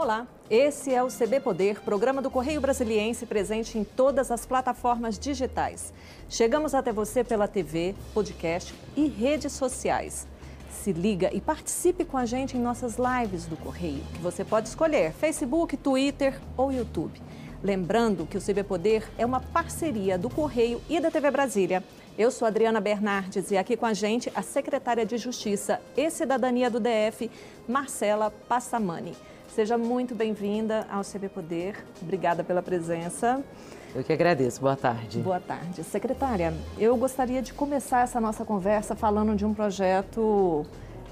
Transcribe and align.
Olá, 0.00 0.28
esse 0.48 0.94
é 0.94 1.02
o 1.02 1.08
CB 1.08 1.40
Poder, 1.40 1.80
programa 1.80 2.22
do 2.22 2.30
Correio 2.30 2.60
Brasiliense 2.60 3.26
presente 3.26 3.76
em 3.76 3.82
todas 3.82 4.30
as 4.30 4.46
plataformas 4.46 5.18
digitais. 5.18 5.92
Chegamos 6.28 6.72
até 6.72 6.92
você 6.92 7.24
pela 7.24 7.48
TV, 7.48 7.96
podcast 8.14 8.72
e 8.96 9.08
redes 9.08 9.54
sociais. 9.54 10.24
Se 10.70 10.92
liga 10.92 11.34
e 11.34 11.40
participe 11.40 12.04
com 12.04 12.16
a 12.16 12.24
gente 12.24 12.56
em 12.56 12.60
nossas 12.60 12.96
lives 12.96 13.46
do 13.46 13.56
Correio, 13.56 14.04
que 14.14 14.20
você 14.20 14.44
pode 14.44 14.68
escolher 14.68 15.10
Facebook, 15.14 15.76
Twitter 15.76 16.40
ou 16.56 16.70
YouTube. 16.70 17.20
Lembrando 17.60 18.24
que 18.24 18.38
o 18.38 18.40
CB 18.40 18.62
Poder 18.62 19.04
é 19.18 19.26
uma 19.26 19.40
parceria 19.40 20.16
do 20.16 20.30
Correio 20.30 20.80
e 20.88 21.00
da 21.00 21.10
TV 21.10 21.28
Brasília. 21.28 21.82
Eu 22.16 22.30
sou 22.30 22.46
Adriana 22.46 22.80
Bernardes 22.80 23.50
e 23.50 23.56
aqui 23.56 23.76
com 23.76 23.84
a 23.84 23.94
gente 23.94 24.30
a 24.32 24.42
secretária 24.42 25.04
de 25.04 25.18
Justiça 25.18 25.80
e 25.96 26.08
Cidadania 26.08 26.70
do 26.70 26.78
DF, 26.78 27.28
Marcela 27.66 28.32
Passamani. 28.48 29.16
Seja 29.58 29.76
muito 29.76 30.14
bem-vinda 30.14 30.86
ao 30.88 31.02
CB 31.02 31.30
Poder. 31.30 31.84
Obrigada 32.00 32.44
pela 32.44 32.62
presença. 32.62 33.42
Eu 33.92 34.04
que 34.04 34.12
agradeço. 34.12 34.60
Boa 34.60 34.76
tarde. 34.76 35.18
Boa 35.18 35.40
tarde. 35.40 35.82
Secretária, 35.82 36.54
eu 36.78 36.96
gostaria 36.96 37.42
de 37.42 37.52
começar 37.52 38.02
essa 38.02 38.20
nossa 38.20 38.44
conversa 38.44 38.94
falando 38.94 39.34
de 39.34 39.44
um 39.44 39.52
projeto 39.52 40.64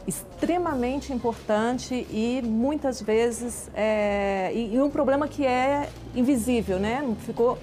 extremamente 0.07 1.13
importante 1.13 2.07
e 2.09 2.41
muitas 2.41 3.03
vezes 3.03 3.69
é, 3.75 4.53
e, 4.55 4.77
e, 4.77 4.81
um 4.81 4.91
problema 4.91 5.27
que 5.27 5.45
é 5.45 5.89
invisível, 6.15 6.79
né? 6.79 7.03
Ficou 7.23 7.59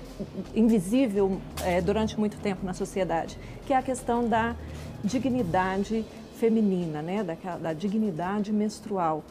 invisível 0.53 1.39
é, 1.63 1.79
durante 1.79 2.20
muito 2.20 2.35
tempo 2.39 2.65
na 2.65 2.73
sociedade, 2.73 3.39
que 3.65 3.71
é 3.71 3.77
a 3.77 3.81
questão 3.81 4.27
da 4.27 4.53
dignidade 5.01 6.03
feminina, 6.35 7.01
né? 7.01 7.23
Da, 7.23 7.55
da 7.55 7.71
dignidade 7.71 8.51
menstrual. 8.51 9.23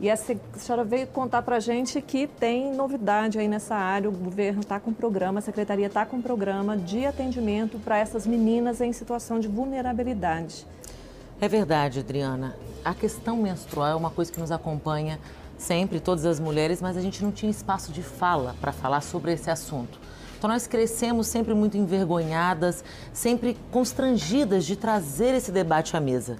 E 0.00 0.08
a 0.10 0.16
senhora 0.16 0.82
veio 0.82 1.06
contar 1.08 1.42
para 1.42 1.56
a 1.56 1.60
gente 1.60 2.00
que 2.00 2.26
tem 2.26 2.74
novidade 2.74 3.38
aí 3.38 3.46
nessa 3.46 3.74
área. 3.74 4.08
O 4.08 4.12
governo 4.12 4.60
está 4.60 4.80
com 4.80 4.94
programa, 4.94 5.40
a 5.40 5.42
secretaria 5.42 5.88
está 5.88 6.06
com 6.06 6.22
programa 6.22 6.74
de 6.74 7.04
atendimento 7.04 7.78
para 7.78 7.98
essas 7.98 8.26
meninas 8.26 8.80
em 8.80 8.94
situação 8.94 9.38
de 9.38 9.46
vulnerabilidade. 9.46 10.66
É 11.38 11.46
verdade, 11.46 12.00
Adriana. 12.00 12.56
A 12.82 12.94
questão 12.94 13.36
menstrual 13.36 13.88
é 13.88 13.94
uma 13.94 14.10
coisa 14.10 14.32
que 14.32 14.40
nos 14.40 14.50
acompanha 14.50 15.20
sempre, 15.58 16.00
todas 16.00 16.24
as 16.24 16.40
mulheres, 16.40 16.80
mas 16.80 16.96
a 16.96 17.02
gente 17.02 17.22
não 17.22 17.30
tinha 17.30 17.50
espaço 17.50 17.92
de 17.92 18.02
fala 18.02 18.56
para 18.58 18.72
falar 18.72 19.02
sobre 19.02 19.32
esse 19.32 19.50
assunto. 19.50 19.98
Então 20.38 20.48
nós 20.48 20.66
crescemos 20.66 21.26
sempre 21.26 21.52
muito 21.52 21.76
envergonhadas, 21.76 22.82
sempre 23.12 23.54
constrangidas 23.70 24.64
de 24.64 24.76
trazer 24.76 25.34
esse 25.34 25.52
debate 25.52 25.94
à 25.94 26.00
mesa. 26.00 26.38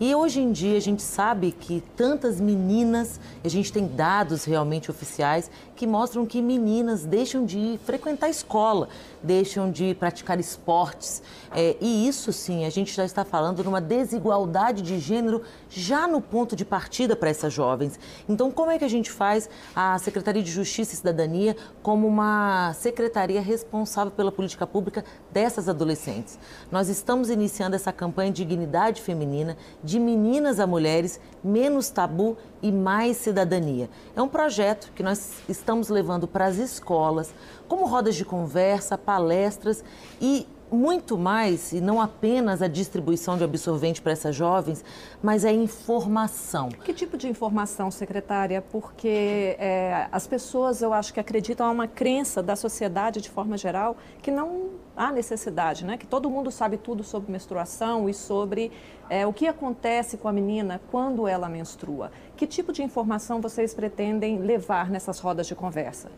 E 0.00 0.14
hoje 0.14 0.40
em 0.40 0.50
dia 0.50 0.78
a 0.78 0.80
gente 0.80 1.02
sabe 1.02 1.52
que 1.52 1.82
tantas 1.94 2.40
meninas, 2.40 3.20
a 3.44 3.48
gente 3.48 3.70
tem 3.70 3.86
dados 3.86 4.44
realmente 4.44 4.90
oficiais 4.90 5.50
que 5.76 5.86
mostram 5.86 6.24
que 6.24 6.40
meninas 6.40 7.04
deixam 7.04 7.44
de 7.44 7.78
frequentar 7.84 8.30
escola, 8.30 8.88
deixam 9.22 9.70
de 9.70 9.94
praticar 9.94 10.40
esportes. 10.40 11.22
É, 11.54 11.76
e 11.80 12.08
isso 12.08 12.32
sim, 12.32 12.64
a 12.64 12.70
gente 12.70 12.94
já 12.94 13.04
está 13.04 13.24
falando 13.26 13.62
de 13.62 13.68
uma 13.68 13.80
desigualdade 13.80 14.82
de 14.82 14.98
gênero 14.98 15.42
já 15.68 16.06
no 16.06 16.20
ponto 16.20 16.56
de 16.56 16.64
partida 16.64 17.14
para 17.14 17.28
essas 17.28 17.52
jovens. 17.52 18.00
Então, 18.26 18.50
como 18.50 18.70
é 18.70 18.78
que 18.78 18.84
a 18.84 18.90
gente 18.90 19.10
faz 19.10 19.50
a 19.74 19.98
Secretaria 19.98 20.42
de 20.42 20.50
Justiça 20.50 20.94
e 20.94 20.96
Cidadania 20.96 21.56
como 21.82 22.06
uma 22.06 22.72
secretaria 22.74 23.40
responsável 23.40 24.10
pela 24.10 24.32
política 24.32 24.66
pública 24.66 25.04
dessas 25.30 25.68
adolescentes? 25.68 26.38
Nós 26.70 26.88
estamos 26.88 27.28
iniciando 27.28 27.76
essa 27.76 27.92
campanha 27.92 28.30
de 28.30 28.44
dignidade 28.44 29.02
feminina 29.02 29.56
de 29.90 29.98
meninas 29.98 30.60
a 30.60 30.66
mulheres, 30.68 31.18
menos 31.42 31.90
tabu 31.90 32.36
e 32.62 32.70
mais 32.70 33.16
cidadania. 33.16 33.90
É 34.14 34.22
um 34.22 34.28
projeto 34.28 34.92
que 34.94 35.02
nós 35.02 35.42
estamos 35.48 35.88
levando 35.88 36.28
para 36.28 36.46
as 36.46 36.58
escolas, 36.58 37.34
como 37.66 37.86
rodas 37.86 38.14
de 38.14 38.24
conversa, 38.24 38.96
palestras 38.96 39.82
e 40.20 40.46
muito 40.70 41.18
mais, 41.18 41.72
e 41.72 41.80
não 41.80 42.00
apenas 42.00 42.62
a 42.62 42.68
distribuição 42.68 43.36
de 43.36 43.44
absorvente 43.44 44.00
para 44.00 44.12
essas 44.12 44.34
jovens, 44.34 44.84
mas 45.22 45.44
a 45.44 45.52
informação. 45.52 46.68
Que 46.68 46.92
tipo 46.92 47.16
de 47.16 47.28
informação, 47.28 47.90
secretária? 47.90 48.62
Porque 48.62 49.56
é, 49.58 50.08
as 50.12 50.26
pessoas, 50.26 50.82
eu 50.82 50.92
acho 50.92 51.12
que 51.12 51.20
acreditam 51.20 51.66
a 51.66 51.70
uma 51.70 51.88
crença 51.88 52.42
da 52.42 52.56
sociedade 52.56 53.20
de 53.20 53.30
forma 53.30 53.56
geral 53.56 53.96
que 54.22 54.30
não 54.30 54.70
há 54.96 55.12
necessidade, 55.12 55.84
né? 55.84 55.96
Que 55.96 56.06
todo 56.06 56.28
mundo 56.30 56.50
sabe 56.50 56.76
tudo 56.76 57.02
sobre 57.02 57.32
menstruação 57.32 58.08
e 58.08 58.14
sobre 58.14 58.70
é, 59.08 59.26
o 59.26 59.32
que 59.32 59.46
acontece 59.46 60.16
com 60.16 60.28
a 60.28 60.32
menina 60.32 60.80
quando 60.90 61.26
ela 61.26 61.48
menstrua. 61.48 62.10
Que 62.36 62.46
tipo 62.46 62.72
de 62.72 62.82
informação 62.82 63.40
vocês 63.40 63.74
pretendem 63.74 64.38
levar 64.38 64.90
nessas 64.90 65.18
rodas 65.18 65.46
de 65.46 65.54
conversa? 65.54 66.10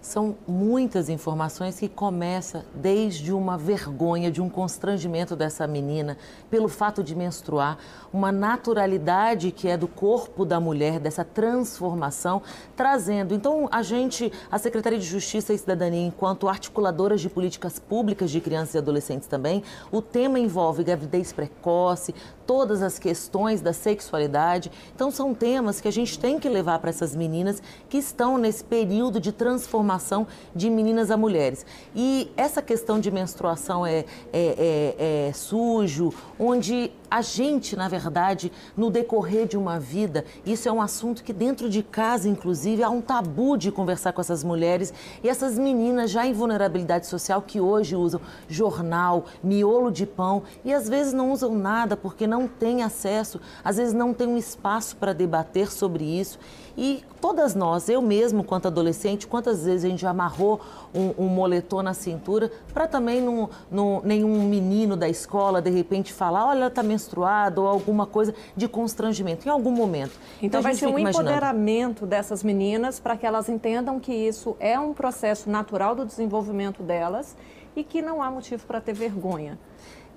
São 0.00 0.36
muitas 0.46 1.08
informações 1.08 1.80
que 1.80 1.88
começam 1.88 2.62
desde 2.74 3.32
uma 3.32 3.58
vergonha, 3.58 4.30
de 4.30 4.40
um 4.40 4.48
constrangimento 4.48 5.34
dessa 5.34 5.66
menina 5.66 6.16
pelo 6.48 6.68
fato 6.68 7.02
de 7.02 7.14
menstruar, 7.14 7.76
uma 8.12 8.30
naturalidade 8.30 9.50
que 9.50 9.68
é 9.68 9.76
do 9.76 9.88
corpo 9.88 10.44
da 10.44 10.60
mulher, 10.60 11.00
dessa 11.00 11.24
transformação, 11.24 12.40
trazendo. 12.76 13.34
Então, 13.34 13.68
a 13.72 13.82
gente, 13.82 14.32
a 14.50 14.58
Secretaria 14.58 14.98
de 14.98 15.04
Justiça 15.04 15.52
e 15.52 15.58
Cidadania, 15.58 16.06
enquanto 16.06 16.48
articuladoras 16.48 17.20
de 17.20 17.28
políticas 17.28 17.78
públicas 17.78 18.30
de 18.30 18.40
crianças 18.40 18.76
e 18.76 18.78
adolescentes 18.78 19.26
também, 19.26 19.62
o 19.90 20.00
tema 20.00 20.38
envolve 20.38 20.84
gravidez 20.84 21.32
precoce, 21.32 22.14
todas 22.46 22.82
as 22.82 22.98
questões 22.98 23.60
da 23.60 23.72
sexualidade. 23.72 24.70
Então, 24.94 25.10
são 25.10 25.34
temas 25.34 25.80
que 25.80 25.88
a 25.88 25.92
gente 25.92 26.18
tem 26.18 26.38
que 26.38 26.48
levar 26.48 26.78
para 26.78 26.90
essas 26.90 27.14
meninas 27.14 27.62
que 27.88 27.98
estão 27.98 28.38
nesse 28.38 28.62
período 28.62 29.20
de 29.20 29.32
transformação 29.32 30.26
de 30.54 30.70
meninas 30.70 31.10
a 31.10 31.16
mulheres. 31.16 31.66
E 31.94 32.30
essa 32.36 32.62
questão 32.62 33.00
de 33.00 33.10
menstruação 33.10 33.84
é, 33.84 33.98
é, 33.98 34.06
é, 34.32 35.28
é 35.28 35.32
sujo, 35.32 36.12
onde 36.38 36.92
a 37.10 37.22
gente, 37.22 37.76
na 37.76 37.88
verdade, 37.88 38.52
no 38.76 38.90
decorrer 38.90 39.46
de 39.46 39.56
uma 39.56 39.78
vida, 39.78 40.24
isso 40.44 40.68
é 40.68 40.72
um 40.72 40.82
assunto 40.82 41.22
que 41.22 41.32
dentro 41.32 41.68
de 41.68 41.82
casa, 41.82 42.28
inclusive, 42.28 42.82
há 42.82 42.90
um 42.90 43.00
tabu 43.00 43.56
de 43.56 43.70
conversar 43.70 44.12
com 44.12 44.20
essas 44.20 44.42
mulheres 44.42 44.92
e 45.22 45.28
essas 45.28 45.58
meninas 45.58 46.10
já 46.10 46.26
em 46.26 46.32
vulnerabilidade 46.32 47.06
social 47.06 47.42
que 47.42 47.60
hoje 47.60 47.96
usam 47.96 48.20
jornal, 48.48 49.24
miolo 49.42 49.90
de 49.90 50.06
pão 50.06 50.42
e 50.64 50.72
às 50.72 50.88
vezes 50.88 51.12
não 51.12 51.32
usam 51.32 51.54
nada 51.54 51.96
porque 51.96 52.26
não 52.26 52.35
têm 52.44 52.82
acesso, 52.82 53.40
às 53.62 53.76
vezes 53.76 53.94
não 53.94 54.12
tem 54.12 54.26
um 54.26 54.36
espaço 54.36 54.96
para 54.96 55.12
debater 55.12 55.70
sobre 55.70 56.02
isso. 56.02 56.40
E 56.76 57.02
todas 57.20 57.54
nós, 57.54 57.88
eu 57.88 58.02
mesmo, 58.02 58.44
quanto 58.44 58.66
adolescente, 58.66 59.26
quantas 59.26 59.64
vezes 59.64 59.84
a 59.84 59.88
gente 59.88 60.04
amarrou 60.04 60.60
um, 60.92 61.24
um 61.24 61.28
moletom 61.28 61.82
na 61.82 61.94
cintura 61.94 62.50
para 62.74 62.86
também 62.86 63.22
não, 63.22 63.48
não, 63.70 64.02
nenhum 64.04 64.42
menino 64.42 64.96
da 64.96 65.08
escola, 65.08 65.62
de 65.62 65.70
repente, 65.70 66.12
falar, 66.12 66.46
olha, 66.46 66.58
ela 66.58 66.66
está 66.66 66.82
menstruada 66.82 67.60
ou 67.60 67.66
alguma 67.66 68.06
coisa 68.06 68.34
de 68.56 68.68
constrangimento, 68.68 69.46
em 69.46 69.50
algum 69.50 69.70
momento. 69.70 70.12
Então, 70.36 70.60
então 70.60 70.62
vai 70.62 70.74
ser 70.74 70.86
um 70.86 70.98
empoderamento 70.98 72.04
dessas 72.04 72.42
meninas 72.42 73.00
para 73.00 73.16
que 73.16 73.24
elas 73.24 73.48
entendam 73.48 73.98
que 74.00 74.12
isso 74.12 74.56
é 74.58 74.78
um 74.78 74.92
processo 74.92 75.48
natural 75.48 75.94
do 75.94 76.04
desenvolvimento 76.04 76.82
delas 76.82 77.36
e 77.76 77.84
que 77.84 78.00
não 78.00 78.22
há 78.22 78.30
motivo 78.30 78.66
para 78.66 78.80
ter 78.80 78.94
vergonha. 78.94 79.58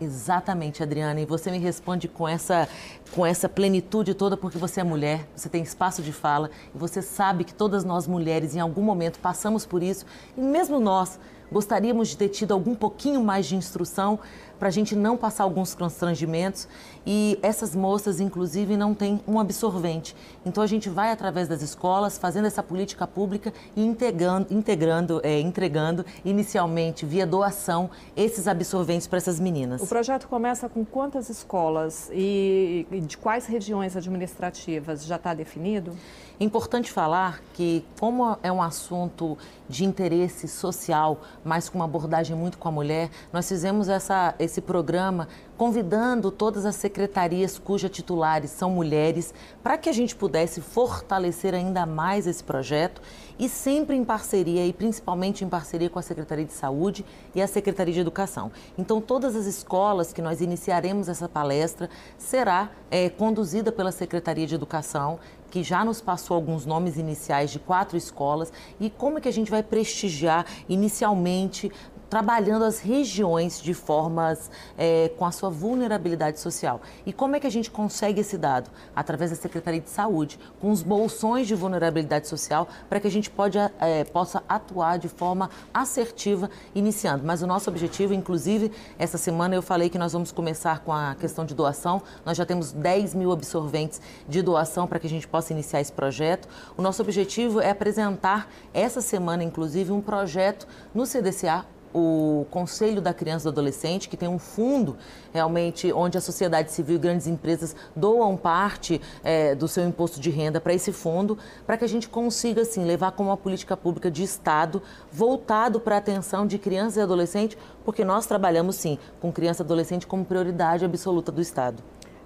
Exatamente, 0.02 0.82
Adriana. 0.82 1.20
E 1.20 1.26
você 1.26 1.52
me 1.52 1.58
responde 1.58 2.08
com 2.08 2.28
essa, 2.28 2.70
com 3.12 3.26
essa 3.26 3.50
plenitude 3.50 4.14
toda, 4.14 4.38
porque 4.38 4.58
você 4.58 4.80
é 4.80 4.84
mulher, 4.84 5.28
você 5.36 5.50
tem 5.50 5.62
espaço 5.62 6.02
de 6.02 6.14
fala 6.14 6.50
e 6.74 6.78
você 6.78 7.02
sabe 7.02 7.44
que 7.44 7.54
todas 7.54 7.84
nós 7.84 8.08
mulheres, 8.08 8.56
em 8.56 8.60
algum 8.60 8.82
momento, 8.82 9.20
passamos 9.20 9.66
por 9.66 9.84
isso. 9.84 10.06
E 10.38 10.42
mesmo 10.42 10.80
nós 10.80 11.20
gostaríamos 11.52 12.08
de 12.08 12.18
ter 12.18 12.30
tido 12.30 12.54
algum 12.54 12.76
pouquinho 12.76 13.22
mais 13.24 13.46
de 13.46 13.56
instrução 13.56 14.20
para 14.60 14.68
a 14.68 14.72
gente 14.72 14.96
não 14.96 15.16
passar 15.16 15.44
alguns 15.46 15.74
constrangimentos. 15.74 16.68
E 17.08 17.40
essas 17.42 17.74
moças, 17.74 18.20
inclusive, 18.20 18.76
não 18.76 18.94
têm 18.94 19.22
um 19.28 19.40
absorvente. 19.40 20.16
Então 20.46 20.62
a 20.62 20.68
gente 20.68 20.90
vai 20.90 21.12
através 21.12 21.48
das 21.48 21.62
escolas 21.62 22.18
fazendo 22.18 22.46
essa 22.46 22.62
política 22.62 23.08
pública 23.08 23.54
e 23.76 23.84
integrando, 23.84 24.54
integrando 24.54 25.22
é, 25.24 25.40
entregando 25.40 26.06
inicialmente 26.24 27.06
via 27.06 27.26
doação 27.26 27.90
esses 28.16 28.48
absorventes 28.48 29.08
para 29.08 29.18
essas 29.18 29.40
meninas. 29.40 29.82
O 29.82 29.88
projeto 29.88 30.28
começa 30.28 30.68
com 30.68 30.84
quantas 30.86 31.30
escolas 31.30 32.10
e 32.14 32.86
de 33.08 33.18
quais 33.18 33.46
regiões 33.46 33.96
administrativas 33.96 35.06
já 35.06 35.16
está 35.16 35.34
definido? 35.34 35.96
Importante 36.40 36.90
falar 36.90 37.42
que, 37.54 37.84
como 38.00 38.38
é 38.42 38.50
um 38.50 38.62
assunto 38.62 39.38
de 39.68 39.84
interesse 39.84 40.48
social, 40.48 41.20
mas 41.44 41.68
com 41.68 41.78
uma 41.78 41.84
abordagem 41.84 42.34
muito 42.34 42.58
com 42.58 42.70
a 42.70 42.72
mulher, 42.72 43.10
nós 43.34 43.50
fizemos 43.50 43.90
essa, 43.90 44.34
esse 44.40 44.62
programa 44.62 45.28
convidando 45.58 46.32
todas 46.32 46.66
as 46.66 46.78
secretarias 46.78 47.60
cujas 47.60 47.92
titulares 47.92 48.52
são 48.52 48.72
mulheres, 48.72 49.34
para 49.62 49.78
que 49.78 49.90
a 49.90 49.92
gente 49.92 50.16
pudesse 50.16 50.62
fortalecer 50.62 51.54
ainda 51.54 51.86
mais 51.86 52.26
esse 52.26 52.42
projeto 52.42 53.02
e 53.38 53.50
sempre 53.50 53.98
em 53.98 54.06
parceria 54.06 54.66
e 54.66 54.72
principalmente 54.72 55.44
em 55.44 55.50
parceria 55.50 55.90
com 55.90 56.00
a 56.00 56.02
Secretaria 56.02 56.46
de 56.46 56.54
Saúde 56.54 57.06
e 57.36 57.42
a 57.42 57.48
Secretaria 57.48 57.94
de 57.94 58.00
Educação. 58.00 58.54
Então, 58.78 59.02
todas 59.02 59.36
as 59.36 59.46
escolas 59.46 60.14
que 60.14 60.22
nós 60.22 60.40
iniciaremos 60.40 61.10
essa 61.10 61.28
palestra 61.28 61.90
será 62.18 62.70
é, 62.90 63.10
conduzida 63.10 63.70
pela 63.70 63.92
Secretaria 63.92 64.48
de 64.48 64.56
Educação, 64.56 65.20
que 65.50 65.64
já 65.64 65.84
nos 65.84 66.02
passou 66.02 66.36
alguns 66.36 66.66
nomes 66.66 66.98
iniciais 66.98 67.52
de 67.52 67.60
quatro 67.60 67.98
escolas 67.98 68.52
e 68.80 68.90
como 68.90 69.18
é 69.18 69.22
que 69.22 69.28
a 69.28 69.34
gente 69.34 69.52
vai 69.52 69.64
prestigiar 69.64 70.46
inicialmente 70.68 71.72
trabalhando 72.10 72.64
as 72.64 72.80
regiões 72.80 73.62
de 73.62 73.74
formas 73.74 74.50
é, 74.78 75.12
com 75.18 75.26
a 75.26 75.32
sua 75.32 75.50
vulnerabilidade 75.50 76.40
social. 76.40 76.82
E 77.06 77.14
como 77.14 77.36
é 77.36 77.40
que 77.40 77.48
a 77.48 77.52
gente 77.52 77.70
consegue 77.70 78.22
esse 78.22 78.38
dado? 78.38 78.70
Através 78.96 79.32
da 79.32 79.38
Secretaria 79.38 79.80
de 79.80 79.90
Saúde, 79.90 80.40
com 80.60 80.72
os 80.72 80.82
bolsões 80.82 81.48
de 81.48 81.56
vulnerabilidade 81.56 82.28
social, 82.28 82.68
para 82.90 83.00
que 83.00 83.08
a 83.08 83.12
gente 83.12 83.30
pode, 83.30 83.58
é, 83.58 84.04
possa 84.06 84.44
atuar 84.50 84.98
de 84.98 85.08
forma 85.08 85.50
assertiva 85.74 86.50
iniciando. 86.74 87.24
Mas 87.26 87.42
o 87.42 87.48
nosso 87.48 87.70
objetivo, 87.70 88.14
inclusive, 88.14 88.72
essa 88.98 89.18
semana 89.18 89.56
eu 89.56 89.62
falei 89.62 89.90
que 89.90 89.98
nós 89.98 90.14
vamos 90.14 90.32
começar 90.32 90.80
com 90.80 90.92
a 90.92 91.16
questão 91.16 91.46
de 91.46 91.54
doação. 91.54 92.02
Nós 92.26 92.38
já 92.38 92.46
temos 92.46 92.72
10 92.72 93.14
mil 93.14 93.32
absorventes 93.32 94.02
de 94.28 94.42
doação 94.42 94.88
para 94.88 95.00
que 95.00 95.08
a 95.08 95.10
gente 95.10 95.28
possa 95.28 95.54
iniciar 95.54 95.82
esse 95.82 95.92
projeto. 95.92 96.48
O 96.76 96.82
nosso 96.82 97.02
objetivo 97.02 97.62
é 97.62 97.70
apresentar 97.70 98.50
essa 98.74 99.02
semana, 99.02 99.44
inclusive, 99.44 99.92
um 99.92 100.02
projeto 100.02 100.68
no 100.94 101.06
CDCA, 101.06 101.66
o 101.94 102.46
Conselho 102.52 103.02
da 103.02 103.14
Criança 103.14 103.44
e 103.44 103.52
do 103.52 103.54
Adolescente, 103.54 104.10
que 104.10 104.18
tem 104.18 104.28
um 104.28 104.40
fundo 104.40 104.98
realmente 105.34 105.92
onde 105.92 106.18
a 106.18 106.22
sociedade 106.22 106.72
civil 106.72 106.96
e 106.96 107.00
grandes 107.00 107.28
empresas 107.28 107.76
doam 107.96 108.38
parte 108.38 109.02
é, 109.24 109.56
do 109.56 109.68
seu 109.68 109.88
imposto 109.88 110.20
de 110.20 110.30
renda 110.30 110.62
para 110.62 110.74
esse 110.74 110.92
fundo, 110.92 111.38
para 111.66 111.78
que 111.78 111.86
a 111.86 111.90
gente 111.90 112.08
consiga, 112.08 112.62
assim, 112.62 112.84
levar 112.84 113.12
como 113.12 113.30
uma 113.30 113.38
política 113.38 113.76
pública 113.76 114.10
de 114.10 114.24
Estado 114.24 114.82
voltado 115.12 115.80
para 115.80 115.96
a 115.96 115.98
atenção 115.98 116.46
de 116.46 116.58
crianças 116.58 116.98
e 116.98 117.02
adolescentes, 117.02 117.58
porque 117.84 118.06
nós 118.06 118.26
trabalhamos, 118.26 118.76
sim, 118.76 118.98
com 119.20 119.32
criança 119.32 119.64
e 119.64 119.66
adolescente 119.66 120.06
como 120.06 120.26
prioridade 120.26 120.86
absoluta 120.86 121.32
do 121.32 121.42
Estado. 121.42 121.82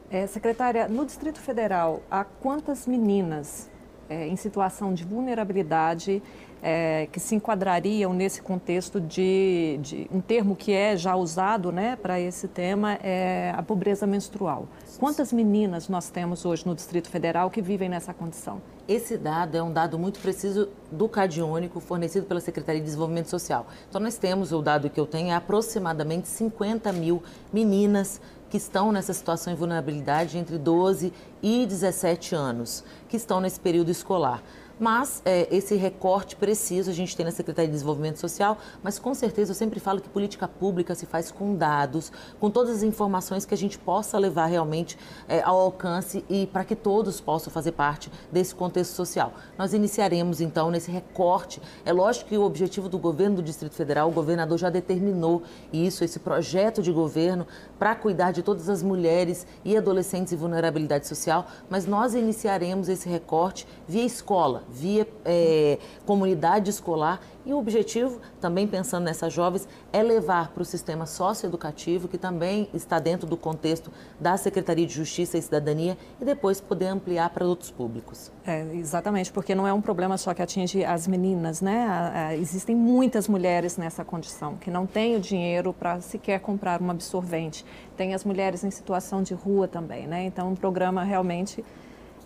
É, 0.09 0.27
secretária, 0.27 0.87
no 0.87 1.05
Distrito 1.05 1.39
Federal, 1.39 2.01
há 2.11 2.23
quantas 2.23 2.85
meninas 2.85 3.69
é, 4.09 4.27
em 4.27 4.35
situação 4.35 4.93
de 4.93 5.03
vulnerabilidade 5.03 6.21
é, 6.63 7.09
que 7.11 7.19
se 7.19 7.35
enquadrariam 7.35 8.13
nesse 8.13 8.41
contexto 8.41 9.01
de, 9.01 9.77
de, 9.81 10.07
um 10.09 10.21
termo 10.21 10.55
que 10.55 10.71
é 10.71 10.95
já 10.95 11.13
usado 11.13 11.73
né, 11.73 11.97
para 11.97 12.21
esse 12.21 12.47
tema 12.47 12.93
é 13.03 13.53
a 13.53 13.61
pobreza 13.61 14.07
menstrual. 14.07 14.65
Quantas 14.97 15.33
meninas 15.33 15.89
nós 15.89 16.09
temos 16.09 16.45
hoje 16.45 16.65
no 16.65 16.73
Distrito 16.73 17.09
Federal 17.09 17.49
que 17.49 17.61
vivem 17.61 17.89
nessa 17.89 18.13
condição? 18.13 18.61
Esse 18.87 19.17
dado 19.17 19.57
é 19.57 19.61
um 19.61 19.73
dado 19.73 19.99
muito 19.99 20.19
preciso 20.19 20.69
do 20.89 21.09
Cadiônico, 21.09 21.81
fornecido 21.81 22.25
pela 22.25 22.39
Secretaria 22.39 22.79
de 22.79 22.85
Desenvolvimento 22.85 23.29
Social. 23.29 23.67
Então, 23.89 23.99
nós 23.99 24.17
temos, 24.17 24.51
o 24.51 24.61
dado 24.61 24.89
que 24.89 24.99
eu 24.99 25.05
tenho 25.05 25.29
é 25.29 25.35
aproximadamente 25.35 26.27
50 26.27 26.91
mil 26.93 27.23
meninas 27.51 28.21
que 28.49 28.57
estão 28.57 28.91
nessa 28.91 29.13
situação 29.13 29.51
de 29.51 29.59
vulnerabilidade 29.59 30.37
entre 30.37 30.57
12 30.57 31.11
e 31.41 31.65
17 31.65 32.35
anos, 32.35 32.83
que 33.09 33.17
estão 33.17 33.41
nesse 33.41 33.59
período 33.59 33.89
escolar. 33.89 34.43
Mas 34.79 35.21
é, 35.23 35.47
esse 35.55 35.75
recorte 35.75 36.35
preciso 36.35 36.89
a 36.89 36.93
gente 36.93 37.15
tem 37.15 37.25
na 37.25 37.31
Secretaria 37.31 37.67
de 37.67 37.73
Desenvolvimento 37.73 38.17
Social, 38.17 38.57
mas 38.81 38.97
com 38.97 39.13
certeza 39.13 39.51
eu 39.51 39.55
sempre 39.55 39.79
falo 39.79 40.01
que 40.01 40.09
política 40.09 40.47
pública 40.47 40.95
se 40.95 41.05
faz 41.05 41.31
com 41.31 41.55
dados, 41.55 42.11
com 42.39 42.49
todas 42.49 42.77
as 42.77 42.83
informações 42.83 43.45
que 43.45 43.53
a 43.53 43.57
gente 43.57 43.77
possa 43.77 44.17
levar 44.17 44.47
realmente 44.47 44.97
é, 45.27 45.41
ao 45.43 45.59
alcance 45.59 46.25
e 46.27 46.47
para 46.47 46.63
que 46.63 46.75
todos 46.75 47.21
possam 47.21 47.53
fazer 47.53 47.73
parte 47.73 48.11
desse 48.31 48.55
contexto 48.55 48.93
social. 48.93 49.33
Nós 49.57 49.73
iniciaremos 49.73 50.41
então 50.41 50.71
nesse 50.71 50.89
recorte. 50.89 51.61
É 51.85 51.93
lógico 51.93 52.29
que 52.29 52.37
o 52.37 52.43
objetivo 52.43 52.89
do 52.89 52.97
governo 52.97 53.37
do 53.37 53.43
Distrito 53.43 53.75
Federal, 53.75 54.09
o 54.09 54.11
governador 54.11 54.57
já 54.57 54.69
determinou 54.69 55.43
isso, 55.71 56.03
esse 56.03 56.19
projeto 56.19 56.81
de 56.81 56.91
governo 56.91 57.45
para 57.77 57.93
cuidar 57.95 58.31
de 58.31 58.41
todas 58.41 58.69
as 58.69 58.81
mulheres 58.81 59.45
e 59.63 59.77
adolescentes 59.77 60.33
em 60.33 60.35
vulnerabilidade 60.35 61.07
social, 61.07 61.45
mas 61.69 61.85
nós 61.85 62.15
iniciaremos 62.15 62.89
esse 62.89 63.07
recorte 63.07 63.67
via 63.87 64.03
escola 64.03 64.62
via 64.69 65.07
é, 65.25 65.77
comunidade 66.05 66.69
escolar 66.69 67.21
e 67.45 67.53
o 67.53 67.57
objetivo, 67.57 68.21
também 68.39 68.65
pensando 68.65 69.03
nessas 69.03 69.33
jovens, 69.33 69.67
é 69.91 70.01
levar 70.01 70.51
para 70.51 70.61
o 70.61 70.65
sistema 70.65 71.05
socioeducativo, 71.05 72.07
que 72.07 72.17
também 72.17 72.69
está 72.73 72.99
dentro 72.99 73.27
do 73.27 73.35
contexto 73.35 73.91
da 74.19 74.37
Secretaria 74.37 74.85
de 74.85 74.93
Justiça 74.93 75.37
e 75.37 75.41
Cidadania, 75.41 75.97
e 76.21 76.25
depois 76.25 76.61
poder 76.61 76.87
ampliar 76.87 77.29
para 77.31 77.45
outros 77.45 77.69
públicos. 77.69 78.31
É, 78.45 78.65
exatamente, 78.73 79.31
porque 79.31 79.53
não 79.53 79.67
é 79.67 79.73
um 79.73 79.81
problema 79.81 80.17
só 80.17 80.33
que 80.33 80.41
atinge 80.41 80.85
as 80.85 81.05
meninas, 81.05 81.61
né? 81.61 81.85
A, 81.85 82.27
a, 82.27 82.37
existem 82.37 82.75
muitas 82.75 83.27
mulheres 83.27 83.77
nessa 83.77 84.05
condição, 84.05 84.55
que 84.55 84.71
não 84.71 84.85
têm 84.85 85.17
o 85.17 85.19
dinheiro 85.19 85.73
para 85.73 85.99
sequer 85.99 86.39
comprar 86.39 86.81
um 86.81 86.89
absorvente. 86.89 87.65
Tem 87.97 88.13
as 88.13 88.23
mulheres 88.23 88.63
em 88.63 88.71
situação 88.71 89.21
de 89.21 89.33
rua 89.33 89.67
também, 89.67 90.07
né? 90.07 90.23
Então, 90.23 90.49
um 90.49 90.55
programa 90.55 91.03
realmente 91.03 91.63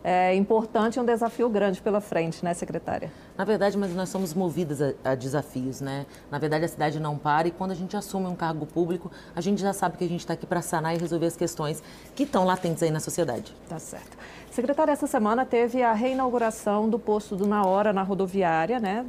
é 0.09 0.33
importante 0.33 0.95
e 0.95 0.99
um 1.01 1.05
desafio 1.05 1.49
grande 1.49 1.81
pela 1.81 1.99
frente, 1.99 2.41
né, 2.41 2.53
secretária? 2.53 3.11
Na 3.37 3.43
verdade, 3.43 3.77
mas 3.77 3.93
nós 3.93 4.07
somos 4.07 4.33
movidas 4.33 4.81
a, 4.81 4.93
a, 5.03 5.15
desafios, 5.15 5.81
né? 5.81 6.05
Na 6.31 6.39
verdade, 6.39 6.63
a 6.63 6.67
cidade 6.69 6.97
não 6.97 7.17
para 7.17 7.49
e 7.49 7.51
quando 7.51 7.71
a 7.71 7.75
gente 7.75 7.97
assume 7.97 8.25
um 8.25 8.35
cargo 8.35 8.65
público, 8.65 9.11
a 9.35 9.41
gente 9.41 9.61
já 9.61 9.73
sabe 9.73 9.97
que 9.97 10.05
a 10.05 10.07
gente 10.07 10.21
está 10.21 10.33
aqui 10.33 10.45
para 10.45 10.61
sanar 10.61 10.95
e 10.95 10.97
resolver 10.97 11.25
as 11.25 11.35
questões 11.35 11.83
que 12.15 12.23
estão 12.23 12.45
latentes 12.45 12.81
aí 12.83 12.89
na 12.89 13.01
sociedade. 13.01 13.53
Tá 13.67 13.77
certo. 13.79 14.17
Secretária, 14.49 14.93
essa 14.93 15.07
semana 15.07 15.45
teve 15.45 15.83
a 15.83 15.91
reinauguração 15.91 16.87
do 16.87 16.97
posto 16.97 17.35
do 17.35 17.45
Na 17.45 17.65
Hora 17.65 17.91
na 17.91 18.01
rodoviária, 18.01 18.79
né? 18.79 19.05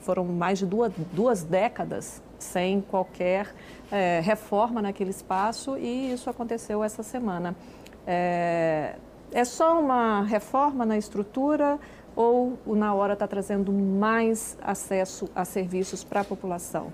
foram 0.00 0.26
mais 0.26 0.58
de 0.58 0.66
duas, 0.66 0.92
duas 1.14 1.42
décadas 1.42 2.20
sem 2.38 2.82
qualquer 2.82 3.54
é, 3.90 4.20
reforma 4.22 4.82
naquele 4.82 5.10
espaço 5.10 5.78
e 5.78 6.12
isso 6.12 6.28
aconteceu 6.28 6.84
essa 6.84 7.02
semana. 7.02 7.56
É, 8.06 8.96
é 9.34 9.44
só 9.44 9.80
uma 9.80 10.22
reforma 10.22 10.86
na 10.86 10.96
estrutura 10.96 11.78
ou 12.14 12.56
o 12.64 12.76
Na 12.76 12.94
Hora 12.94 13.14
está 13.14 13.26
trazendo 13.26 13.72
mais 13.72 14.56
acesso 14.62 15.28
a 15.34 15.44
serviços 15.44 16.04
para 16.04 16.20
a 16.20 16.24
população? 16.24 16.92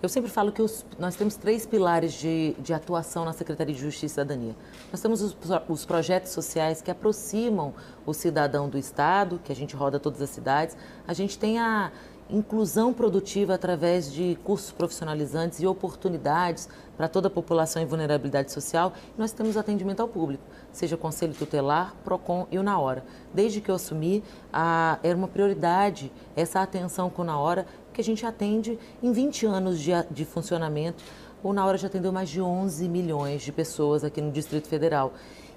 Eu 0.00 0.08
sempre 0.08 0.30
falo 0.30 0.52
que 0.52 0.62
os, 0.62 0.86
nós 0.96 1.16
temos 1.16 1.34
três 1.34 1.66
pilares 1.66 2.12
de, 2.12 2.54
de, 2.60 2.72
atuação 2.72 3.24
na 3.24 3.32
Secretaria 3.32 3.74
de 3.74 3.80
Justiça 3.80 4.06
e 4.06 4.08
Cidadania. 4.10 4.54
Nós 4.92 5.00
temos 5.00 5.20
os, 5.20 5.36
os, 5.68 5.84
projetos 5.84 6.30
sociais 6.30 6.80
que 6.80 6.90
aproximam 6.90 7.74
o 8.04 8.14
cidadão 8.14 8.68
do 8.68 8.78
Estado, 8.78 9.40
que 9.42 9.50
a 9.50 9.56
gente 9.56 9.74
roda 9.74 9.98
todas 9.98 10.22
as 10.22 10.30
cidades. 10.30 10.76
A 11.08 11.14
gente 11.14 11.36
tem 11.36 11.58
a 11.58 11.90
inclusão 12.28 12.92
produtiva 12.92 13.54
através 13.54 14.12
de 14.12 14.36
cursos 14.42 14.72
profissionalizantes 14.72 15.60
e 15.60 15.66
oportunidades 15.66 16.68
para 16.96 17.08
toda 17.08 17.28
a 17.28 17.30
população 17.30 17.80
em 17.80 17.86
vulnerabilidade 17.86 18.50
social. 18.50 18.92
Nós 19.16 19.32
temos 19.32 19.56
atendimento 19.56 20.00
ao 20.00 20.08
público, 20.08 20.42
seja 20.72 20.96
Conselho 20.96 21.34
Tutelar, 21.34 21.94
PROCON 22.04 22.46
e 22.50 22.58
o 22.58 22.62
Na 22.62 22.78
Hora. 22.78 23.04
Desde 23.32 23.60
que 23.60 23.70
eu 23.70 23.74
assumi, 23.74 24.24
a, 24.52 24.98
era 25.02 25.16
uma 25.16 25.28
prioridade 25.28 26.10
essa 26.34 26.60
atenção 26.60 27.10
com 27.10 27.22
o 27.22 27.24
Na 27.24 27.38
Hora, 27.38 27.66
que 27.92 28.00
a 28.00 28.04
gente 28.04 28.26
atende 28.26 28.78
em 29.02 29.12
20 29.12 29.46
anos 29.46 29.80
de, 29.80 29.92
de 30.10 30.24
funcionamento. 30.24 31.04
O 31.42 31.52
Na 31.52 31.64
Hora 31.64 31.78
já 31.78 31.86
atendeu 31.86 32.12
mais 32.12 32.28
de 32.28 32.40
11 32.40 32.88
milhões 32.88 33.42
de 33.42 33.52
pessoas 33.52 34.02
aqui 34.02 34.20
no 34.20 34.32
Distrito 34.32 34.68
Federal. 34.68 35.12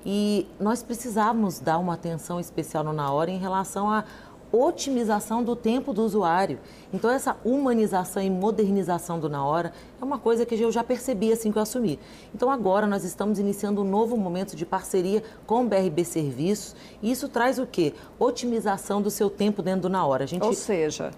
E 0.06 0.48
nós 0.60 0.82
precisávamos 0.82 1.60
dar 1.60 1.78
uma 1.78 1.94
atenção 1.94 2.40
especial 2.40 2.84
no 2.84 2.94
Na 2.94 3.12
Hora 3.12 3.30
em 3.32 3.38
relação 3.38 3.90
a 3.90 4.06
otimização 4.52 5.44
do 5.44 5.56
tempo 5.56 5.94
do 5.94 6.04
usuário. 6.04 6.60
Então, 6.94 7.10
essa 7.10 7.38
humanização 7.44 8.22
e 8.22 8.30
modernização 8.30 9.20
do 9.20 9.30
Na 9.30 9.46
Hora 9.46 9.74
é 10.02 10.04
uma 10.04 10.18
coisa 10.18 10.46
que 10.46 10.56
eu 10.56 10.72
já 10.72 10.84
percebi 10.84 11.32
assim 11.32 11.52
que 11.52 11.58
eu 11.58 11.62
assumi. 11.62 12.00
Então, 12.34 12.50
agora 12.50 12.88
nós 12.88 13.04
estamos 13.04 13.40
iniciando 13.40 13.82
um 13.82 13.90
novo 13.90 14.18
momento 14.18 14.56
de 14.56 14.66
parceria 14.66 15.24
com 15.46 15.64
o 15.64 15.68
BRB 15.68 16.04
Serviços 16.04 16.76
e 17.02 17.12
isso 17.12 17.30
traz 17.30 17.60
o 17.60 17.66
quê? 17.66 17.94
Otimização 18.18 19.02
do 19.02 19.12
seu 19.12 19.30
tempo 19.30 19.62
dentro 19.62 19.84
do 19.84 19.90
Na 19.90 20.06
Hora. 20.06 20.26
Gente... 20.26 20.44
Ou 20.44 20.54
seja... 20.54 21.12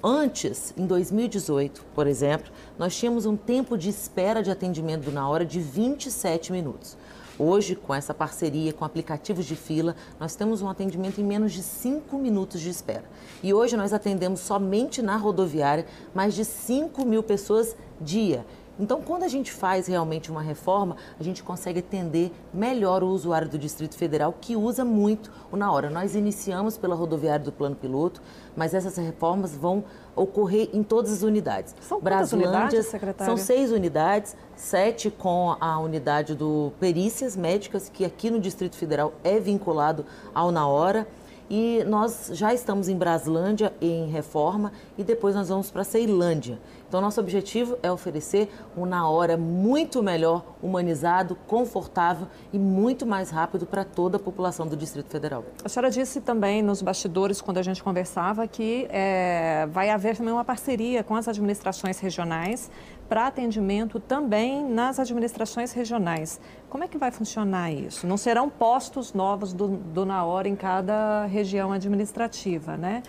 Antes, 0.00 0.72
em 0.76 0.86
2018, 0.86 1.84
por 1.92 2.06
exemplo, 2.06 2.52
nós 2.78 2.96
tínhamos 2.96 3.26
um 3.26 3.36
tempo 3.36 3.76
de 3.76 3.88
espera 3.88 4.44
de 4.44 4.48
atendimento 4.48 5.06
do 5.06 5.10
Na 5.10 5.28
Hora 5.28 5.44
de 5.44 5.58
27 5.58 6.52
minutos. 6.52 6.96
Hoje, 7.38 7.76
com 7.76 7.94
essa 7.94 8.12
parceria 8.12 8.72
com 8.72 8.84
aplicativos 8.84 9.46
de 9.46 9.54
fila, 9.54 9.94
nós 10.18 10.34
temos 10.34 10.60
um 10.60 10.68
atendimento 10.68 11.20
em 11.20 11.24
menos 11.24 11.52
de 11.52 11.62
5 11.62 12.18
minutos 12.18 12.60
de 12.60 12.68
espera. 12.68 13.04
E 13.42 13.54
hoje 13.54 13.76
nós 13.76 13.92
atendemos 13.92 14.40
somente 14.40 15.00
na 15.00 15.16
rodoviária 15.16 15.86
mais 16.12 16.34
de 16.34 16.44
5 16.44 17.04
mil 17.04 17.22
pessoas 17.22 17.76
dia. 18.00 18.44
Então, 18.78 19.02
quando 19.02 19.24
a 19.24 19.28
gente 19.28 19.50
faz 19.50 19.86
realmente 19.86 20.30
uma 20.30 20.40
reforma, 20.40 20.96
a 21.18 21.22
gente 21.22 21.42
consegue 21.42 21.80
atender 21.80 22.32
melhor 22.54 23.02
o 23.02 23.08
usuário 23.08 23.48
do 23.48 23.58
Distrito 23.58 23.96
Federal, 23.96 24.34
que 24.40 24.54
usa 24.54 24.84
muito 24.84 25.32
o 25.50 25.56
Na 25.56 25.72
Hora. 25.72 25.90
Nós 25.90 26.14
iniciamos 26.14 26.78
pela 26.78 26.94
rodoviária 26.94 27.44
do 27.44 27.50
Plano 27.50 27.74
Piloto, 27.74 28.22
mas 28.56 28.74
essas 28.74 28.96
reformas 28.96 29.56
vão 29.56 29.82
ocorrer 30.14 30.70
em 30.72 30.82
todas 30.82 31.12
as 31.12 31.22
unidades. 31.22 31.74
São 31.80 32.00
quantas 32.00 32.32
unidades, 32.32 32.86
secretária? 32.86 33.36
São 33.36 33.36
seis 33.36 33.72
unidades, 33.72 34.36
sete 34.54 35.10
com 35.10 35.56
a 35.60 35.78
unidade 35.78 36.34
do 36.34 36.72
Perícias 36.78 37.36
Médicas, 37.36 37.88
que 37.88 38.04
aqui 38.04 38.30
no 38.30 38.40
Distrito 38.40 38.76
Federal 38.76 39.12
é 39.24 39.40
vinculado 39.40 40.04
ao 40.34 40.52
Na 40.52 40.68
Hora 40.68 41.06
e 41.50 41.84
nós 41.86 42.30
já 42.34 42.52
estamos 42.52 42.88
em 42.88 42.96
Braslândia 42.96 43.72
em 43.80 44.08
reforma 44.08 44.72
e 44.96 45.04
depois 45.04 45.34
nós 45.34 45.48
vamos 45.48 45.70
para 45.70 45.84
Ceilândia. 45.84 46.58
Então, 46.88 47.02
nosso 47.02 47.20
objetivo 47.20 47.78
é 47.82 47.92
oferecer 47.92 48.48
um 48.74 48.86
na 48.86 49.08
hora 49.08 49.36
muito 49.36 50.02
melhor, 50.02 50.42
humanizado, 50.62 51.36
confortável 51.46 52.26
e 52.50 52.58
muito 52.58 53.04
mais 53.04 53.30
rápido 53.30 53.66
para 53.66 53.84
toda 53.84 54.16
a 54.16 54.20
população 54.20 54.66
do 54.66 54.74
Distrito 54.74 55.10
Federal. 55.10 55.44
A 55.62 55.68
senhora 55.68 55.90
disse 55.90 56.20
também 56.22 56.62
nos 56.62 56.80
bastidores, 56.80 57.42
quando 57.42 57.58
a 57.58 57.62
gente 57.62 57.82
conversava, 57.82 58.46
que 58.46 58.86
é, 58.90 59.68
vai 59.70 59.90
haver 59.90 60.16
também 60.16 60.32
uma 60.32 60.44
parceria 60.44 61.04
com 61.04 61.14
as 61.14 61.28
administrações 61.28 61.98
regionais 61.98 62.70
para 63.08 63.26
atendimento 63.26 63.98
também 63.98 64.64
nas 64.68 64.98
administrações 64.98 65.72
regionais. 65.72 66.40
Como 66.68 66.84
é 66.84 66.88
que 66.88 66.98
vai 66.98 67.10
funcionar 67.10 67.72
isso? 67.72 68.06
Não 68.06 68.16
serão 68.16 68.50
postos 68.50 69.14
novos 69.14 69.52
do, 69.52 69.68
do 69.68 70.06
hora 70.24 70.48
em 70.48 70.56
cada 70.56 71.24
região 71.26 71.72
administrativa, 71.72 72.76
né? 72.76 73.02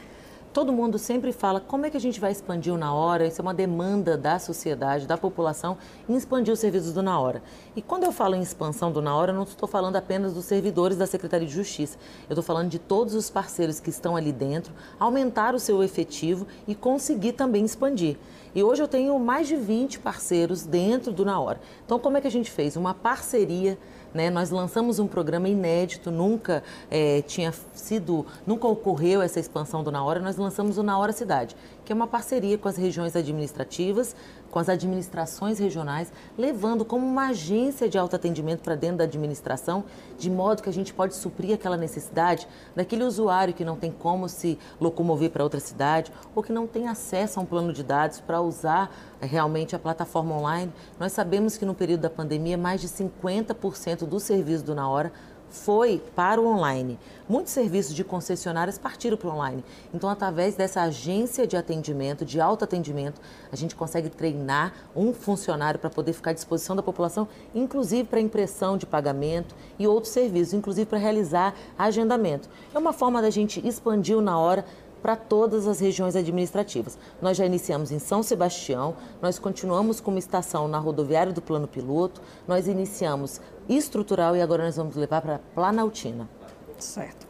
Todo 0.59 0.73
mundo 0.73 0.99
sempre 0.99 1.31
fala 1.31 1.61
como 1.61 1.85
é 1.85 1.89
que 1.89 1.95
a 1.95 2.01
gente 2.01 2.19
vai 2.19 2.33
expandir 2.33 2.73
o 2.73 2.77
Na 2.77 2.93
Hora, 2.93 3.25
isso 3.25 3.39
é 3.39 3.41
uma 3.41 3.53
demanda 3.53 4.17
da 4.17 4.37
sociedade, 4.37 5.07
da 5.07 5.17
população, 5.17 5.77
em 6.07 6.17
expandir 6.17 6.53
os 6.53 6.59
serviços 6.59 6.91
do 6.91 7.01
Na 7.01 7.17
Hora. 7.17 7.41
E 7.77 7.81
quando 7.81 8.03
eu 8.03 8.11
falo 8.11 8.35
em 8.35 8.41
expansão 8.41 8.91
do 8.91 9.01
Na 9.01 9.15
Hora, 9.15 9.31
eu 9.31 9.35
não 9.37 9.43
estou 9.43 9.69
falando 9.69 9.95
apenas 9.95 10.33
dos 10.33 10.43
servidores 10.43 10.97
da 10.97 11.07
Secretaria 11.07 11.47
de 11.47 11.53
Justiça, 11.53 11.97
eu 12.27 12.33
estou 12.33 12.43
falando 12.43 12.67
de 12.67 12.77
todos 12.77 13.13
os 13.13 13.29
parceiros 13.29 13.79
que 13.79 13.89
estão 13.89 14.17
ali 14.17 14.33
dentro, 14.33 14.73
aumentar 14.99 15.55
o 15.55 15.59
seu 15.59 15.81
efetivo 15.81 16.45
e 16.67 16.75
conseguir 16.75 17.31
também 17.31 17.63
expandir. 17.63 18.17
E 18.53 18.61
hoje 18.61 18.83
eu 18.83 18.87
tenho 18.87 19.17
mais 19.17 19.47
de 19.47 19.55
20 19.55 19.99
parceiros 19.99 20.65
dentro 20.65 21.13
do 21.13 21.23
Na 21.23 21.39
Hora. 21.39 21.61
Então, 21.85 21.97
como 21.97 22.17
é 22.17 22.21
que 22.21 22.27
a 22.27 22.31
gente 22.31 22.51
fez? 22.51 22.75
Uma 22.75 22.93
parceria 22.93 23.77
né? 24.13 24.29
Nós 24.29 24.49
lançamos 24.49 24.99
um 24.99 25.07
programa 25.07 25.47
inédito, 25.47 26.11
nunca 26.11 26.63
é, 26.89 27.21
tinha 27.21 27.53
sido, 27.73 28.25
nunca 28.45 28.67
ocorreu 28.67 29.21
essa 29.21 29.39
expansão 29.39 29.83
do 29.83 29.91
Na 29.91 30.03
Hora. 30.03 30.19
Nós 30.19 30.37
lançamos 30.37 30.77
o 30.77 30.83
Na 30.83 30.97
Hora 30.97 31.11
Cidade, 31.11 31.55
que 31.89 31.93
é 31.93 31.95
uma 31.95 32.05
parceria 32.05 32.55
com 32.55 32.69
as 32.69 32.77
regiões 32.77 33.15
administrativas, 33.15 34.15
com 34.51 34.59
as 34.59 34.69
administrações 34.69 35.57
regionais, 35.57 36.13
levando 36.37 36.85
como 36.85 37.03
uma 37.03 37.29
agência 37.29 37.89
de 37.89 37.97
autoatendimento 37.97 38.61
para 38.61 38.75
dentro 38.75 38.97
da 38.97 39.05
administração, 39.05 39.83
de 40.15 40.29
modo 40.29 40.61
que 40.61 40.69
a 40.69 40.71
gente 40.71 40.93
pode 40.93 41.15
suprir 41.15 41.55
aquela 41.55 41.75
necessidade 41.75 42.47
daquele 42.75 43.03
usuário 43.03 43.55
que 43.55 43.65
não 43.65 43.75
tem 43.75 43.91
como 43.91 44.29
se 44.29 44.59
locomover 44.79 45.31
para 45.31 45.43
outra 45.43 45.59
cidade 45.59 46.13
ou 46.35 46.43
que 46.43 46.53
não 46.53 46.67
tem 46.67 46.87
acesso 46.87 47.39
a 47.39 47.41
um 47.41 47.45
plano 47.47 47.73
de 47.73 47.81
dados 47.81 48.19
para 48.19 48.39
usar 48.39 48.95
realmente 49.19 49.75
a 49.75 49.79
plataforma 49.79 50.35
online. 50.35 50.71
Nós 50.99 51.11
sabemos 51.11 51.57
que 51.57 51.65
no 51.65 51.73
período 51.73 52.01
da 52.01 52.09
pandemia, 52.11 52.55
mais 52.55 52.81
de 52.81 52.87
50% 52.87 54.05
do 54.05 54.19
serviço 54.19 54.63
do 54.63 54.75
Na 54.75 54.87
Hora 54.87 55.11
foi 55.49 56.01
para 56.15 56.39
o 56.39 56.47
online. 56.47 56.99
Muitos 57.27 57.53
serviços 57.53 57.93
de 57.93 58.03
concessionárias 58.03 58.77
partiram 58.77 59.17
para 59.17 59.27
o 59.29 59.33
online. 59.33 59.63
Então, 59.93 60.09
através 60.09 60.55
dessa 60.55 60.81
agência 60.81 61.45
de 61.45 61.55
atendimento, 61.55 62.25
de 62.25 62.41
autoatendimento, 62.41 63.21
a 63.51 63.55
gente 63.55 63.75
consegue 63.75 64.09
treinar 64.09 64.73
um 64.95 65.13
funcionário 65.13 65.79
para 65.79 65.89
poder 65.89 66.13
ficar 66.13 66.31
à 66.31 66.33
disposição 66.33 66.75
da 66.75 66.81
população, 66.81 67.27
inclusive 67.53 68.03
para 68.05 68.19
impressão 68.19 68.77
de 68.77 68.85
pagamento 68.85 69.55
e 69.77 69.87
outros 69.87 70.11
serviços, 70.11 70.53
inclusive 70.53 70.85
para 70.87 70.97
realizar 70.97 71.53
agendamento. 71.77 72.49
É 72.73 72.79
uma 72.79 72.93
forma 72.93 73.21
da 73.21 73.29
gente 73.29 73.65
expandir 73.67 74.19
na 74.21 74.39
hora 74.39 74.65
para 75.01 75.15
todas 75.15 75.67
as 75.67 75.79
regiões 75.79 76.15
administrativas. 76.15 76.97
Nós 77.21 77.37
já 77.37 77.45
iniciamos 77.45 77.91
em 77.91 77.99
São 77.99 78.21
Sebastião, 78.21 78.95
nós 79.21 79.39
continuamos 79.39 79.99
com 79.99 80.11
uma 80.11 80.19
estação 80.19 80.67
na 80.67 80.77
rodoviária 80.77 81.33
do 81.33 81.41
Plano 81.41 81.67
Piloto, 81.67 82.21
nós 82.47 82.67
iniciamos 82.67 83.41
estrutural 83.67 84.35
e 84.35 84.41
agora 84.41 84.63
nós 84.63 84.75
vamos 84.75 84.95
levar 84.95 85.21
para 85.21 85.39
Planaltina. 85.53 86.29
Certo. 86.77 87.27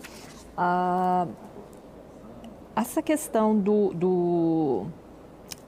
Ah, 0.58 1.28
essa 2.76 3.02
questão 3.02 3.58
do, 3.58 3.94
do, 3.94 4.86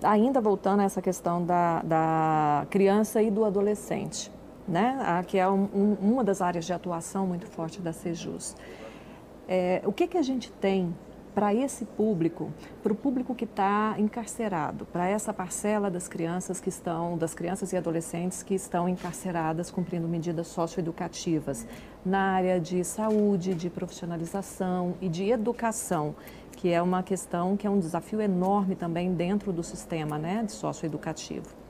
Ainda 0.03 0.41
voltando 0.41 0.79
a 0.79 0.83
essa 0.83 1.01
questão 1.01 1.45
da, 1.45 1.81
da 1.83 2.65
criança 2.71 3.21
e 3.21 3.29
do 3.29 3.45
adolescente, 3.45 4.31
né? 4.67 5.23
que 5.27 5.37
é 5.37 5.47
um, 5.47 5.69
um, 5.73 5.93
uma 6.01 6.23
das 6.23 6.41
áreas 6.41 6.65
de 6.65 6.73
atuação 6.73 7.27
muito 7.27 7.45
forte 7.45 7.79
da 7.79 7.93
Sejus. 7.93 8.55
É, 9.47 9.81
o 9.85 9.91
que, 9.91 10.07
que 10.07 10.17
a 10.17 10.21
gente 10.23 10.51
tem 10.53 10.95
para 11.33 11.53
esse 11.53 11.85
público, 11.85 12.51
para 12.83 12.91
o 12.91 12.95
público 12.95 13.33
que 13.33 13.45
está 13.45 13.95
encarcerado, 13.97 14.85
para 14.85 15.07
essa 15.07 15.33
parcela 15.33 15.89
das 15.89 16.07
crianças 16.07 16.59
que 16.59 16.69
estão, 16.69 17.17
das 17.17 17.33
crianças 17.33 17.71
e 17.71 17.77
adolescentes 17.77 18.43
que 18.43 18.53
estão 18.53 18.87
encarceradas 18.87 19.71
cumprindo 19.71 20.07
medidas 20.07 20.47
socioeducativas 20.47 21.65
na 22.05 22.33
área 22.33 22.59
de 22.59 22.83
saúde, 22.83 23.53
de 23.53 23.69
profissionalização 23.69 24.95
e 25.01 25.07
de 25.07 25.29
educação, 25.29 26.15
que 26.57 26.69
é 26.69 26.81
uma 26.81 27.01
questão 27.01 27.55
que 27.55 27.65
é 27.65 27.69
um 27.69 27.79
desafio 27.79 28.21
enorme 28.21 28.75
também 28.75 29.13
dentro 29.13 29.53
do 29.53 29.63
sistema 29.63 30.17
né, 30.17 30.43
de 30.43 30.51
socioeducativo. 30.51 31.61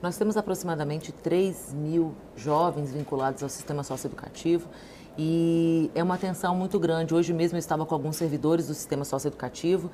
Nós 0.00 0.16
temos 0.16 0.36
aproximadamente 0.36 1.10
3 1.10 1.74
mil 1.74 2.14
jovens 2.36 2.92
vinculados 2.92 3.42
ao 3.42 3.48
sistema 3.48 3.82
socioeducativo 3.82 4.68
e 5.18 5.90
é 5.96 6.02
uma 6.02 6.14
atenção 6.14 6.54
muito 6.54 6.78
grande. 6.78 7.12
Hoje 7.12 7.32
mesmo 7.32 7.56
eu 7.56 7.58
estava 7.58 7.84
com 7.84 7.92
alguns 7.92 8.14
servidores 8.14 8.68
do 8.68 8.74
sistema 8.74 9.04
socioeducativo 9.04 9.90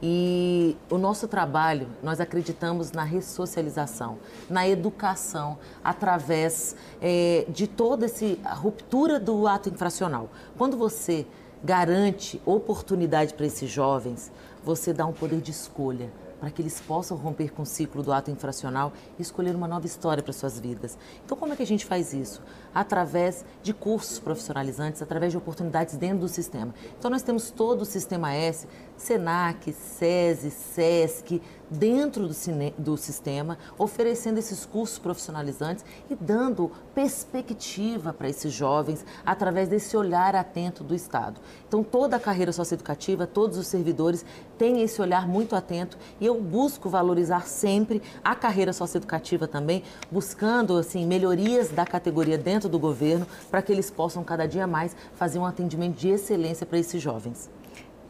e 0.00 0.76
o 0.88 0.96
nosso 0.96 1.26
trabalho, 1.26 1.88
nós 2.00 2.20
acreditamos 2.20 2.92
na 2.92 3.02
ressocialização, 3.02 4.18
na 4.48 4.68
educação, 4.68 5.58
através 5.82 6.76
é, 7.02 7.44
de 7.48 7.66
toda 7.66 8.06
essa 8.06 8.24
ruptura 8.54 9.18
do 9.18 9.48
ato 9.48 9.68
infracional. 9.68 10.30
Quando 10.56 10.76
você 10.76 11.26
garante 11.64 12.40
oportunidade 12.46 13.34
para 13.34 13.46
esses 13.46 13.68
jovens, 13.68 14.30
você 14.64 14.92
dá 14.92 15.04
um 15.04 15.12
poder 15.12 15.40
de 15.40 15.50
escolha 15.50 16.08
para 16.40 16.50
que 16.50 16.62
eles 16.62 16.80
possam 16.80 17.16
romper 17.16 17.52
com 17.52 17.62
o 17.62 17.66
ciclo 17.66 18.02
do 18.02 18.12
ato 18.12 18.30
infracional 18.30 18.92
e 19.18 19.22
escolher 19.22 19.54
uma 19.54 19.66
nova 19.66 19.86
história 19.86 20.22
para 20.22 20.32
suas 20.32 20.58
vidas. 20.58 20.96
Então, 21.24 21.36
como 21.36 21.52
é 21.52 21.56
que 21.56 21.62
a 21.62 21.66
gente 21.66 21.84
faz 21.84 22.12
isso? 22.12 22.42
Através 22.74 23.44
de 23.62 23.72
cursos 23.72 24.18
profissionalizantes, 24.18 25.02
através 25.02 25.32
de 25.32 25.38
oportunidades 25.38 25.96
dentro 25.96 26.20
do 26.20 26.28
sistema. 26.28 26.74
Então, 26.98 27.10
nós 27.10 27.22
temos 27.22 27.50
todo 27.50 27.82
o 27.82 27.84
Sistema 27.84 28.32
S, 28.32 28.66
SENAC, 28.96 29.72
SESI, 29.72 30.50
SESC, 30.50 31.42
dentro 31.70 32.28
do, 32.28 32.34
do 32.78 32.96
sistema, 32.96 33.58
oferecendo 33.78 34.38
esses 34.38 34.64
cursos 34.64 34.98
profissionalizantes 34.98 35.84
e 36.10 36.14
dando 36.14 36.70
perspectiva 36.94 38.12
para 38.12 38.28
esses 38.28 38.52
jovens 38.52 39.04
através 39.24 39.68
desse 39.68 39.96
olhar 39.96 40.34
atento 40.34 40.82
do 40.82 40.94
Estado. 40.94 41.40
Então, 41.66 41.82
toda 41.82 42.16
a 42.16 42.20
carreira 42.20 42.52
socioeducativa, 42.52 43.26
todos 43.26 43.58
os 43.58 43.66
servidores 43.66 44.24
têm 44.56 44.82
esse 44.82 45.00
olhar 45.00 45.28
muito 45.28 45.54
atento 45.54 45.96
e 46.20 46.26
eu 46.26 46.40
busco 46.40 46.88
valorizar 46.88 47.46
sempre 47.46 48.02
a 48.24 48.34
carreira 48.34 48.72
socioeducativa 48.72 49.46
também, 49.46 49.82
buscando 50.10 50.76
assim 50.76 51.06
melhorias 51.06 51.70
da 51.70 51.86
categoria 51.86 52.38
dentro 52.38 52.68
do 52.68 52.78
governo 52.78 53.26
para 53.50 53.62
que 53.62 53.72
eles 53.72 53.90
possam 53.90 54.24
cada 54.24 54.46
dia 54.46 54.66
mais 54.66 54.96
fazer 55.14 55.38
um 55.38 55.46
atendimento 55.46 55.96
de 55.96 56.08
excelência 56.08 56.66
para 56.66 56.78
esses 56.78 57.00
jovens. 57.00 57.50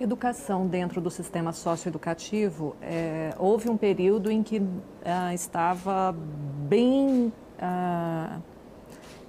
Educação 0.01 0.67
dentro 0.67 1.01
do 1.01 1.11
sistema 1.11 1.53
socioeducativo, 1.53 2.77
é, 2.81 3.35
houve 3.37 3.69
um 3.69 3.77
período 3.77 4.31
em 4.31 4.45
que 4.45 4.63
ah, 5.05 5.35
estava 5.35 6.15
bem 6.69 7.33
ah, 7.59 8.39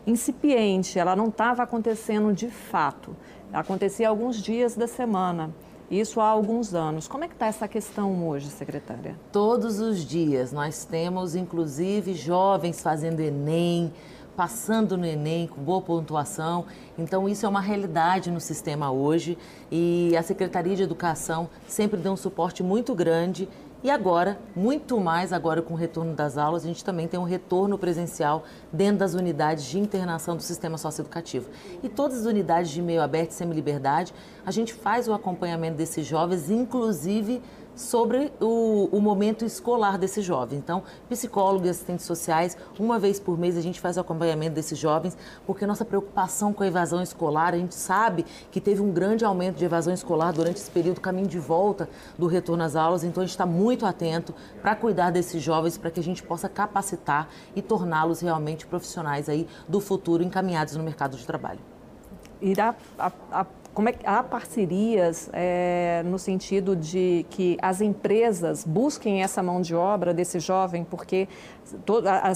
incipiente, 0.06 1.00
ela 1.00 1.16
não 1.16 1.30
estava 1.30 1.64
acontecendo 1.64 2.32
de 2.34 2.50
fato. 2.50 3.16
Acontecia 3.52 4.08
alguns 4.08 4.42
dias 4.42 4.76
da 4.76 4.88
semana. 4.88 5.52
Isso 5.90 6.22
há 6.22 6.28
alguns 6.28 6.76
anos. 6.76 7.08
Como 7.08 7.24
é 7.24 7.28
que 7.28 7.34
está 7.34 7.48
essa 7.48 7.68
questão 7.68 8.28
hoje, 8.28 8.48
secretária? 8.50 9.16
Todos 9.32 9.80
os 9.80 10.06
dias. 10.06 10.52
Nós 10.52 10.86
temos, 10.86 11.34
inclusive, 11.34 12.14
jovens 12.14 12.80
fazendo 12.80 13.22
Enem, 13.22 13.92
passando 14.36 14.98
no 14.98 15.06
Enem 15.06 15.48
com 15.48 15.62
boa 15.62 15.82
pontuação. 15.82 16.66
Então, 16.98 17.28
isso 17.28 17.46
é 17.46 17.50
uma 17.50 17.62
realidade 17.62 18.32
no 18.32 18.40
sistema 18.40 18.92
hoje 18.92 19.38
e 19.72 20.16
a 20.18 20.24
Secretaria 20.24 20.76
de 20.76 20.84
Educação 20.84 21.50
sempre 21.68 22.00
deu 22.00 22.14
um 22.14 22.18
suporte 22.18 22.64
muito 22.64 22.96
grande. 22.96 23.48
E 23.82 23.90
agora, 23.90 24.38
muito 24.54 25.00
mais 25.00 25.32
agora 25.32 25.62
com 25.62 25.74
o 25.74 25.78
retorno 25.78 26.14
das 26.14 26.38
aulas, 26.38 26.66
a 26.66 26.68
gente 26.68 26.84
também 26.84 27.08
tem 27.08 27.18
um 27.18 27.24
retorno 27.24 27.78
presencial 27.78 28.44
dentro 28.74 28.98
das 28.98 29.14
unidades 29.14 29.64
de 29.64 29.80
internação 29.80 30.36
do 30.36 30.44
sistema 30.44 30.78
socioeducativo. 30.78 31.50
E 31.82 31.88
todas 31.88 32.20
as 32.20 32.26
unidades 32.26 32.72
de 32.72 32.82
meio 32.82 33.02
aberto 33.02 33.32
e 33.32 33.34
semi-liberdade, 33.36 34.14
a 34.46 34.52
gente 34.52 34.74
faz 34.74 35.08
o 35.08 35.14
acompanhamento 35.14 35.78
desses 35.78 36.06
jovens, 36.06 36.50
inclusive 36.50 37.42
sobre 37.80 38.32
o, 38.42 38.90
o, 38.92 39.00
momento 39.00 39.46
escolar 39.46 39.98
desses 39.98 40.26
jovens. 40.26 40.58
Então, 40.58 40.84
psicólogos 41.08 41.66
e 41.66 41.70
assistentes 41.70 42.06
sociais, 42.06 42.58
uma 42.78 43.00
vez 43.00 43.22
por 43.22 43.38
mês 43.38 43.58
a 43.58 43.62
gente 43.62 43.80
faz 43.80 43.96
o 43.96 44.02
acompanhamento 44.02 44.54
desses 44.54 44.78
jovens, 44.78 45.18
porque 45.48 45.66
nossa 45.66 45.86
preocupação 45.86 46.52
com 46.52 46.62
a 46.62 46.68
evasão 46.68 47.02
escolar, 47.02 47.54
a 47.54 47.58
gente 47.58 47.74
sabe 47.74 48.26
que 48.52 48.60
teve 48.60 48.82
um 48.82 48.92
grande 48.92 49.24
aumento 49.24 49.56
de 49.56 49.64
evasão 49.64 49.94
escolar 49.94 50.34
durante 50.34 50.58
esse 50.58 50.70
período, 50.70 51.00
caminho 51.00 51.28
de 51.28 51.40
volta 51.40 51.88
do 52.18 52.28
retorno 52.28 52.64
às 52.64 52.76
aulas, 52.76 53.06
então 53.06 53.24
a 53.24 53.26
gente 53.26 53.32
está 53.32 53.46
muito 53.46 53.86
atento 53.86 54.36
para 54.62 54.76
cuidar 54.76 55.10
desses 55.10 55.42
jovens, 55.42 55.78
para 55.78 55.90
que 55.90 56.02
a 56.02 56.04
gente 56.04 56.22
possa 56.22 56.50
capacitar 56.50 57.30
e 57.56 57.62
torná-los 57.62 58.20
realmente 58.20 58.68
profissionais 58.68 59.30
aí 59.30 59.48
do 59.70 59.80
futuro 59.80 60.22
encaminhados 60.22 60.76
no 60.76 60.84
mercado 60.84 61.16
de 61.16 61.26
trabalho. 61.26 61.60
Irá 62.42 62.76
a, 62.98 63.12
a 63.32 63.46
como 63.80 63.88
é 63.88 63.94
que 63.94 64.06
há 64.06 64.22
parcerias 64.22 65.30
é, 65.32 66.04
no 66.06 66.20
sentido 66.20 66.76
de 66.76 67.26
que 67.30 67.58
as 67.62 67.80
empresas 67.80 68.66
busquem 68.66 69.24
essa 69.24 69.42
mão 69.42 69.62
de 69.62 69.74
obra 69.74 70.14
desse 70.14 70.38
jovem, 70.38 70.84
porque 70.84 71.30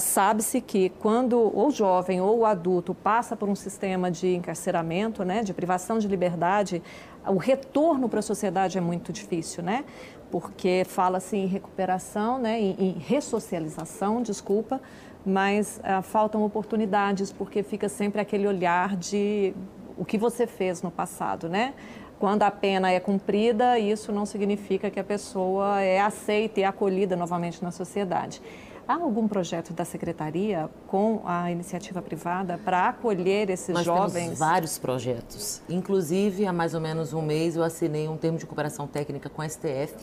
sabe-se 0.00 0.62
que 0.62 0.88
quando 0.88 1.54
o 1.54 1.70
jovem 1.70 2.18
ou 2.18 2.38
o 2.38 2.46
adulto 2.46 2.94
passa 2.94 3.36
por 3.36 3.46
um 3.46 3.54
sistema 3.54 4.10
de 4.10 4.34
encarceramento, 4.34 5.22
né, 5.22 5.42
de 5.42 5.52
privação 5.52 5.98
de 5.98 6.08
liberdade, 6.08 6.82
o 7.26 7.36
retorno 7.36 8.08
para 8.08 8.20
a 8.20 8.22
sociedade 8.22 8.78
é 8.78 8.80
muito 8.80 9.12
difícil, 9.12 9.62
né? 9.62 9.84
Porque 10.30 10.82
fala-se 10.86 11.36
em 11.36 11.44
recuperação, 11.44 12.38
né, 12.38 12.58
em, 12.58 12.74
em 12.78 12.92
ressocialização, 12.92 14.22
desculpa, 14.22 14.80
mas 15.26 15.78
ah, 15.84 16.00
faltam 16.00 16.42
oportunidades 16.42 17.30
porque 17.30 17.62
fica 17.62 17.86
sempre 17.86 18.18
aquele 18.18 18.48
olhar 18.48 18.96
de 18.96 19.54
o 19.96 20.04
que 20.04 20.18
você 20.18 20.46
fez 20.46 20.82
no 20.82 20.90
passado, 20.90 21.48
né? 21.48 21.74
Quando 22.18 22.42
a 22.42 22.50
pena 22.50 22.90
é 22.90 23.00
cumprida, 23.00 23.78
isso 23.78 24.12
não 24.12 24.24
significa 24.24 24.90
que 24.90 24.98
a 24.98 25.04
pessoa 25.04 25.80
é 25.80 26.00
aceita 26.00 26.60
e 26.60 26.64
acolhida 26.64 27.16
novamente 27.16 27.62
na 27.62 27.70
sociedade. 27.70 28.40
Há 28.86 28.94
algum 28.94 29.26
projeto 29.26 29.72
da 29.72 29.84
secretaria 29.84 30.68
com 30.86 31.22
a 31.24 31.50
iniciativa 31.50 32.02
privada 32.02 32.60
para 32.62 32.88
acolher 32.88 33.48
esses 33.48 33.74
Nós 33.74 33.84
jovens? 33.84 34.24
Temos 34.24 34.38
vários 34.38 34.78
projetos. 34.78 35.62
Inclusive, 35.68 36.46
há 36.46 36.52
mais 36.52 36.74
ou 36.74 36.80
menos 36.80 37.14
um 37.14 37.22
mês, 37.22 37.56
eu 37.56 37.62
assinei 37.62 38.06
um 38.08 38.16
termo 38.16 38.38
de 38.38 38.44
cooperação 38.44 38.86
técnica 38.86 39.30
com 39.30 39.40
a 39.40 39.48
STF 39.48 39.94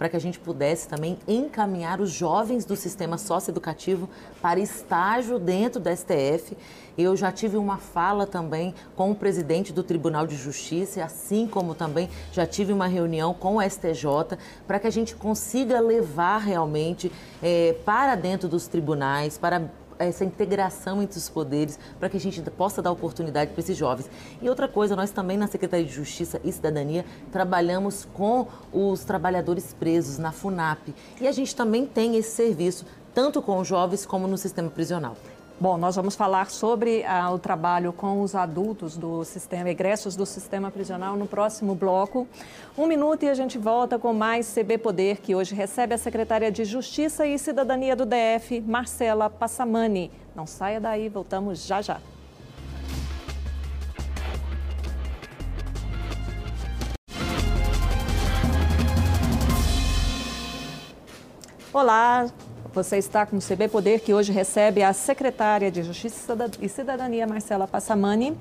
para 0.00 0.08
que 0.08 0.16
a 0.16 0.20
gente 0.20 0.40
pudesse 0.40 0.88
também 0.88 1.18
encaminhar 1.28 2.00
os 2.00 2.10
jovens 2.10 2.64
do 2.64 2.74
sistema 2.74 3.18
socioeducativo 3.18 4.08
para 4.40 4.58
estágio 4.58 5.38
dentro 5.38 5.78
da 5.78 5.94
STF. 5.94 6.56
Eu 6.96 7.14
já 7.14 7.30
tive 7.30 7.58
uma 7.58 7.76
fala 7.76 8.26
também 8.26 8.74
com 8.96 9.10
o 9.10 9.14
presidente 9.14 9.74
do 9.74 9.82
Tribunal 9.82 10.26
de 10.26 10.36
Justiça, 10.36 11.04
assim 11.04 11.46
como 11.46 11.74
também 11.74 12.08
já 12.32 12.46
tive 12.46 12.72
uma 12.72 12.86
reunião 12.86 13.34
com 13.34 13.56
o 13.56 13.62
STJ, 13.62 14.38
para 14.66 14.78
que 14.78 14.86
a 14.86 14.90
gente 14.90 15.14
consiga 15.14 15.78
levar 15.80 16.38
realmente 16.38 17.12
é, 17.42 17.76
para 17.84 18.14
dentro 18.14 18.48
dos 18.48 18.66
tribunais, 18.66 19.36
para 19.36 19.70
essa 20.04 20.24
integração 20.24 21.02
entre 21.02 21.18
os 21.18 21.28
poderes 21.28 21.78
para 21.98 22.08
que 22.08 22.16
a 22.16 22.20
gente 22.20 22.40
possa 22.50 22.82
dar 22.82 22.90
oportunidade 22.90 23.52
para 23.52 23.60
esses 23.60 23.76
jovens. 23.76 24.10
E 24.40 24.48
outra 24.48 24.68
coisa, 24.68 24.96
nós 24.96 25.10
também 25.10 25.36
na 25.36 25.46
Secretaria 25.46 25.84
de 25.84 25.92
Justiça 25.92 26.40
e 26.44 26.52
Cidadania 26.52 27.04
trabalhamos 27.30 28.06
com 28.14 28.46
os 28.72 29.04
trabalhadores 29.04 29.72
presos 29.72 30.18
na 30.18 30.32
FUNAP. 30.32 30.94
E 31.20 31.28
a 31.28 31.32
gente 31.32 31.54
também 31.54 31.86
tem 31.86 32.16
esse 32.16 32.30
serviço 32.30 32.84
tanto 33.14 33.42
com 33.42 33.58
os 33.58 33.66
jovens 33.66 34.06
como 34.06 34.26
no 34.26 34.38
sistema 34.38 34.70
prisional. 34.70 35.16
Bom, 35.62 35.76
nós 35.76 35.94
vamos 35.94 36.16
falar 36.16 36.50
sobre 36.50 37.04
ah, 37.04 37.30
o 37.30 37.38
trabalho 37.38 37.92
com 37.92 38.22
os 38.22 38.34
adultos 38.34 38.96
do 38.96 39.22
sistema, 39.26 39.68
egressos 39.68 40.16
do 40.16 40.24
sistema 40.24 40.70
prisional 40.70 41.18
no 41.18 41.26
próximo 41.26 41.74
bloco. 41.74 42.26
Um 42.78 42.86
minuto 42.86 43.24
e 43.24 43.28
a 43.28 43.34
gente 43.34 43.58
volta 43.58 43.98
com 43.98 44.14
mais 44.14 44.50
CB 44.54 44.78
Poder, 44.78 45.18
que 45.18 45.34
hoje 45.34 45.54
recebe 45.54 45.92
a 45.92 45.98
secretária 45.98 46.50
de 46.50 46.64
Justiça 46.64 47.26
e 47.26 47.38
Cidadania 47.38 47.94
do 47.94 48.06
DF, 48.06 48.62
Marcela 48.62 49.28
Passamani. 49.28 50.10
Não 50.34 50.46
saia 50.46 50.80
daí, 50.80 51.10
voltamos 51.10 51.66
já 51.66 51.82
já. 51.82 52.00
Olá, 61.70 62.30
você 62.72 62.98
está 62.98 63.26
com 63.26 63.36
o 63.36 63.40
CB 63.40 63.68
Poder, 63.68 64.00
que 64.00 64.14
hoje 64.14 64.32
recebe 64.32 64.82
a 64.82 64.92
secretária 64.92 65.70
de 65.70 65.82
Justiça 65.82 66.36
e 66.60 66.68
Cidadania, 66.68 67.26
Marcela 67.26 67.66
Passamani. 67.66 68.36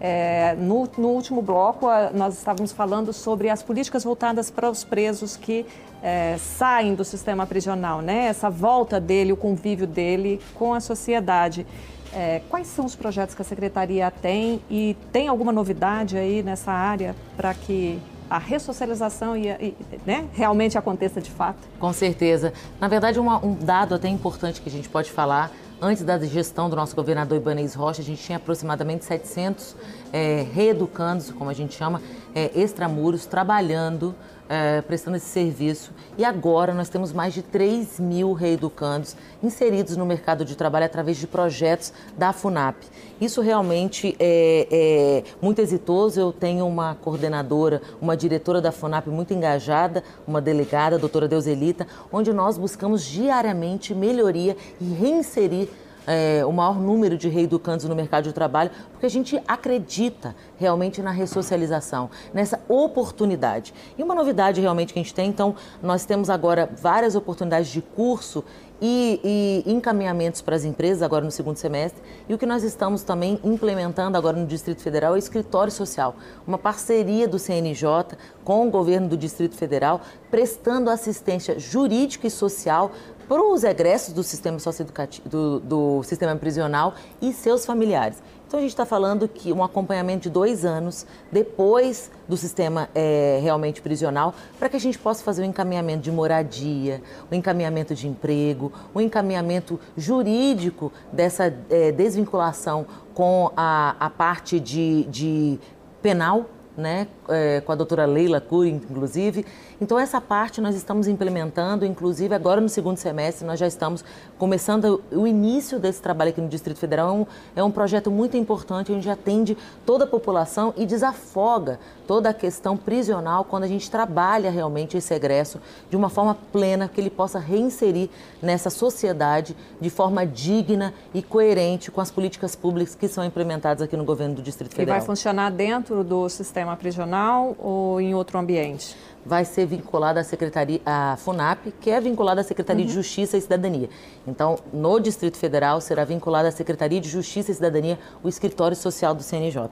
É, 0.00 0.56
no, 0.58 0.88
no, 0.98 1.08
último 1.08 1.40
bloco, 1.42 1.86
nós 2.14 2.36
estávamos 2.36 2.72
falando 2.72 3.12
sobre 3.12 3.48
as 3.48 3.62
políticas 3.62 4.02
voltadas 4.02 4.50
para 4.50 4.68
os 4.68 4.82
presos 4.82 5.36
que 5.36 5.64
é, 6.02 6.36
saem 6.38 6.94
do 6.94 7.04
sistema 7.04 7.46
prisional, 7.46 8.00
né? 8.00 8.26
Essa 8.26 8.50
volta 8.50 9.00
dele, 9.00 9.32
o 9.32 9.36
convívio 9.36 9.86
dele 9.86 10.40
com 10.54 10.74
a 10.74 10.80
sociedade. 10.80 11.66
É, 12.12 12.42
quais 12.50 12.66
são 12.66 12.84
os 12.84 12.94
projetos 12.94 13.34
que 13.34 13.42
a 13.42 13.44
secretaria 13.44 14.10
tem 14.10 14.60
e 14.68 14.96
tem 15.12 15.28
alguma 15.28 15.52
novidade 15.52 16.18
aí 16.18 16.42
nessa 16.42 16.70
área 16.70 17.14
para 17.36 17.54
que 17.54 18.00
a 18.32 18.38
ressocialização 18.38 19.36
e, 19.36 19.48
e 19.48 19.76
né, 20.06 20.26
realmente 20.32 20.78
aconteça 20.78 21.20
de 21.20 21.30
fato? 21.30 21.58
Com 21.78 21.92
certeza. 21.92 22.54
Na 22.80 22.88
verdade, 22.88 23.20
uma, 23.20 23.44
um 23.44 23.54
dado 23.54 23.94
até 23.94 24.08
importante 24.08 24.62
que 24.62 24.70
a 24.70 24.72
gente 24.72 24.88
pode 24.88 25.12
falar, 25.12 25.52
antes 25.82 26.02
da 26.02 26.18
gestão 26.18 26.70
do 26.70 26.74
nosso 26.74 26.96
governador 26.96 27.36
Ibanez 27.36 27.74
Rocha, 27.74 28.00
a 28.00 28.04
gente 28.04 28.22
tinha 28.22 28.38
aproximadamente 28.38 29.04
700 29.04 29.76
é, 30.10 30.46
reeducandos, 30.50 31.30
como 31.30 31.50
a 31.50 31.52
gente 31.52 31.74
chama, 31.74 32.00
é, 32.34 32.50
extramuros, 32.58 33.26
trabalhando 33.26 34.14
é, 34.48 34.80
prestando 34.82 35.16
esse 35.16 35.26
serviço. 35.26 35.92
E 36.18 36.24
agora 36.24 36.74
nós 36.74 36.88
temos 36.88 37.12
mais 37.12 37.32
de 37.32 37.42
3 37.42 37.98
mil 38.00 38.32
reeducandos 38.32 39.16
inseridos 39.42 39.96
no 39.96 40.04
mercado 40.04 40.44
de 40.44 40.56
trabalho 40.56 40.84
através 40.84 41.16
de 41.16 41.26
projetos 41.26 41.92
da 42.16 42.32
FUNAP. 42.32 42.76
Isso 43.20 43.40
realmente 43.40 44.16
é, 44.18 44.66
é 44.70 45.24
muito 45.40 45.60
exitoso. 45.60 46.20
Eu 46.20 46.32
tenho 46.32 46.66
uma 46.66 46.94
coordenadora, 46.96 47.80
uma 48.00 48.16
diretora 48.16 48.60
da 48.60 48.72
FUNAP 48.72 49.06
muito 49.08 49.32
engajada, 49.32 50.02
uma 50.26 50.40
delegada, 50.40 50.96
a 50.96 50.98
doutora 50.98 51.28
Deuselita, 51.28 51.86
onde 52.12 52.32
nós 52.32 52.58
buscamos 52.58 53.04
diariamente 53.04 53.94
melhoria 53.94 54.56
e 54.80 54.84
reinserir 54.92 55.68
é, 56.06 56.44
o 56.44 56.52
maior 56.52 56.78
número 56.80 57.16
de 57.16 57.28
reeducandos 57.28 57.86
no 57.86 57.94
mercado 57.94 58.24
de 58.24 58.32
trabalho, 58.32 58.70
porque 58.90 59.06
a 59.06 59.10
gente 59.10 59.40
acredita 59.46 60.34
realmente 60.58 61.02
na 61.02 61.10
ressocialização, 61.10 62.10
nessa 62.32 62.60
oportunidade. 62.68 63.74
E 63.96 64.02
uma 64.02 64.14
novidade 64.14 64.60
realmente 64.60 64.92
que 64.92 64.98
a 64.98 65.02
gente 65.02 65.14
tem, 65.14 65.28
então, 65.28 65.54
nós 65.82 66.04
temos 66.04 66.30
agora 66.30 66.68
várias 66.80 67.14
oportunidades 67.14 67.70
de 67.70 67.80
curso 67.80 68.44
e, 68.84 69.62
e, 69.64 69.72
encaminhamentos 69.72 70.42
para 70.42 70.56
as 70.56 70.64
empresas 70.64 71.02
agora 71.02 71.24
no 71.24 71.30
segundo 71.30 71.56
semestre. 71.56 72.02
E 72.28 72.34
o 72.34 72.38
que 72.38 72.44
nós 72.44 72.64
estamos 72.64 73.04
também 73.04 73.38
implementando 73.44 74.18
agora 74.18 74.36
no 74.36 74.44
Distrito 74.44 74.82
Federal 74.82 75.12
é 75.12 75.14
o 75.14 75.18
escritório 75.18 75.72
social, 75.72 76.16
uma 76.44 76.58
parceria 76.58 77.28
do 77.28 77.38
CNJ 77.38 78.18
com 78.42 78.66
o 78.66 78.70
governo 78.72 79.08
do 79.08 79.16
Distrito 79.16 79.54
Federal, 79.54 80.00
prestando 80.32 80.88
assistência 80.88 81.60
jurídica 81.60 82.26
e 82.26 82.30
social 82.30 82.90
para 83.28 83.42
os 83.42 83.64
egressos 83.64 84.14
do 84.14 84.22
sistema 84.22 84.58
socioeducativo, 84.58 85.28
do, 85.28 85.60
do 85.60 86.02
sistema 86.04 86.34
prisional 86.36 86.94
e 87.20 87.34
seus 87.34 87.66
familiares. 87.66 88.22
Então 88.48 88.58
a 88.58 88.62
gente 88.62 88.72
está 88.72 88.86
falando 88.86 89.28
que 89.28 89.52
um 89.52 89.62
acompanhamento 89.62 90.22
de 90.22 90.30
dois 90.30 90.64
anos 90.64 91.06
depois 91.30 92.10
do 92.26 92.36
sistema 92.36 92.88
é, 92.94 93.40
realmente 93.42 93.82
prisional, 93.82 94.34
para 94.58 94.70
que 94.70 94.76
a 94.76 94.80
gente 94.80 94.98
possa 94.98 95.22
fazer 95.22 95.42
o 95.42 95.44
um 95.44 95.48
encaminhamento 95.48 96.00
de 96.00 96.10
moradia, 96.10 97.02
o 97.30 97.34
um 97.34 97.38
encaminhamento 97.38 97.94
de 97.94 98.08
emprego, 98.08 98.72
o 98.94 98.98
um 98.98 99.02
encaminhamento 99.02 99.78
jurídico 99.98 100.90
dessa 101.12 101.54
é, 101.68 101.92
desvinculação 101.92 102.86
com 103.12 103.52
a, 103.54 103.96
a 104.00 104.08
parte 104.08 104.58
de, 104.58 105.04
de 105.04 105.60
penal 106.00 106.46
né, 106.76 107.06
é, 107.28 107.60
com 107.60 107.72
a 107.72 107.74
doutora 107.74 108.04
Leila 108.06 108.40
Cury, 108.40 108.70
inclusive. 108.70 109.44
Então, 109.82 109.98
essa 109.98 110.20
parte 110.20 110.60
nós 110.60 110.76
estamos 110.76 111.08
implementando, 111.08 111.84
inclusive 111.84 112.32
agora 112.32 112.60
no 112.60 112.68
segundo 112.68 112.98
semestre, 112.98 113.44
nós 113.44 113.58
já 113.58 113.66
estamos 113.66 114.04
começando 114.38 115.02
o 115.10 115.26
início 115.26 115.76
desse 115.76 116.00
trabalho 116.00 116.30
aqui 116.30 116.40
no 116.40 116.48
Distrito 116.48 116.78
Federal. 116.78 117.08
É 117.08 117.12
um, 117.12 117.26
é 117.56 117.64
um 117.64 117.70
projeto 117.72 118.08
muito 118.08 118.36
importante, 118.36 118.92
onde 118.92 119.10
atende 119.10 119.58
toda 119.84 120.04
a 120.04 120.06
população 120.06 120.72
e 120.76 120.86
desafoga 120.86 121.80
toda 122.06 122.28
a 122.28 122.34
questão 122.34 122.76
prisional 122.76 123.44
quando 123.44 123.64
a 123.64 123.66
gente 123.66 123.90
trabalha 123.90 124.52
realmente 124.52 124.96
esse 124.96 125.12
egresso 125.12 125.60
de 125.90 125.96
uma 125.96 126.08
forma 126.08 126.36
plena, 126.52 126.88
que 126.88 127.00
ele 127.00 127.10
possa 127.10 127.40
reinserir 127.40 128.08
nessa 128.40 128.70
sociedade 128.70 129.56
de 129.80 129.90
forma 129.90 130.24
digna 130.24 130.94
e 131.12 131.22
coerente 131.22 131.90
com 131.90 132.00
as 132.00 132.10
políticas 132.10 132.54
públicas 132.54 132.94
que 132.94 133.08
são 133.08 133.24
implementadas 133.24 133.82
aqui 133.82 133.96
no 133.96 134.04
governo 134.04 134.36
do 134.36 134.42
Distrito 134.42 134.76
Federal. 134.76 134.96
E 134.96 135.00
vai 135.00 135.04
funcionar 135.04 135.50
dentro 135.50 136.04
do 136.04 136.28
sistema 136.28 136.76
prisional 136.76 137.56
ou 137.58 138.00
em 138.00 138.14
outro 138.14 138.38
ambiente? 138.38 138.96
Vai 139.24 139.44
ser 139.44 139.66
vinculada 139.66 140.20
à 140.20 140.24
Secretaria, 140.24 140.80
à 140.84 141.16
FUNAP, 141.16 141.72
que 141.80 141.90
é 141.90 142.00
vinculada 142.00 142.40
à 142.40 142.44
Secretaria 142.44 142.82
uhum. 142.82 142.88
de 142.88 142.94
Justiça 142.94 143.36
e 143.36 143.40
Cidadania. 143.40 143.88
Então, 144.26 144.58
no 144.72 144.98
Distrito 144.98 145.36
Federal, 145.36 145.80
será 145.80 146.04
vinculada 146.04 146.48
à 146.48 146.52
Secretaria 146.52 147.00
de 147.00 147.08
Justiça 147.08 147.52
e 147.52 147.54
Cidadania 147.54 147.98
o 148.22 148.28
escritório 148.28 148.76
social 148.76 149.14
do 149.14 149.22
CNJ. 149.22 149.68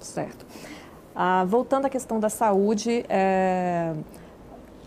Certo. 0.00 0.46
Ah, 1.14 1.44
voltando 1.46 1.86
à 1.86 1.88
questão 1.88 2.20
da 2.20 2.28
saúde, 2.28 3.04
é... 3.08 3.94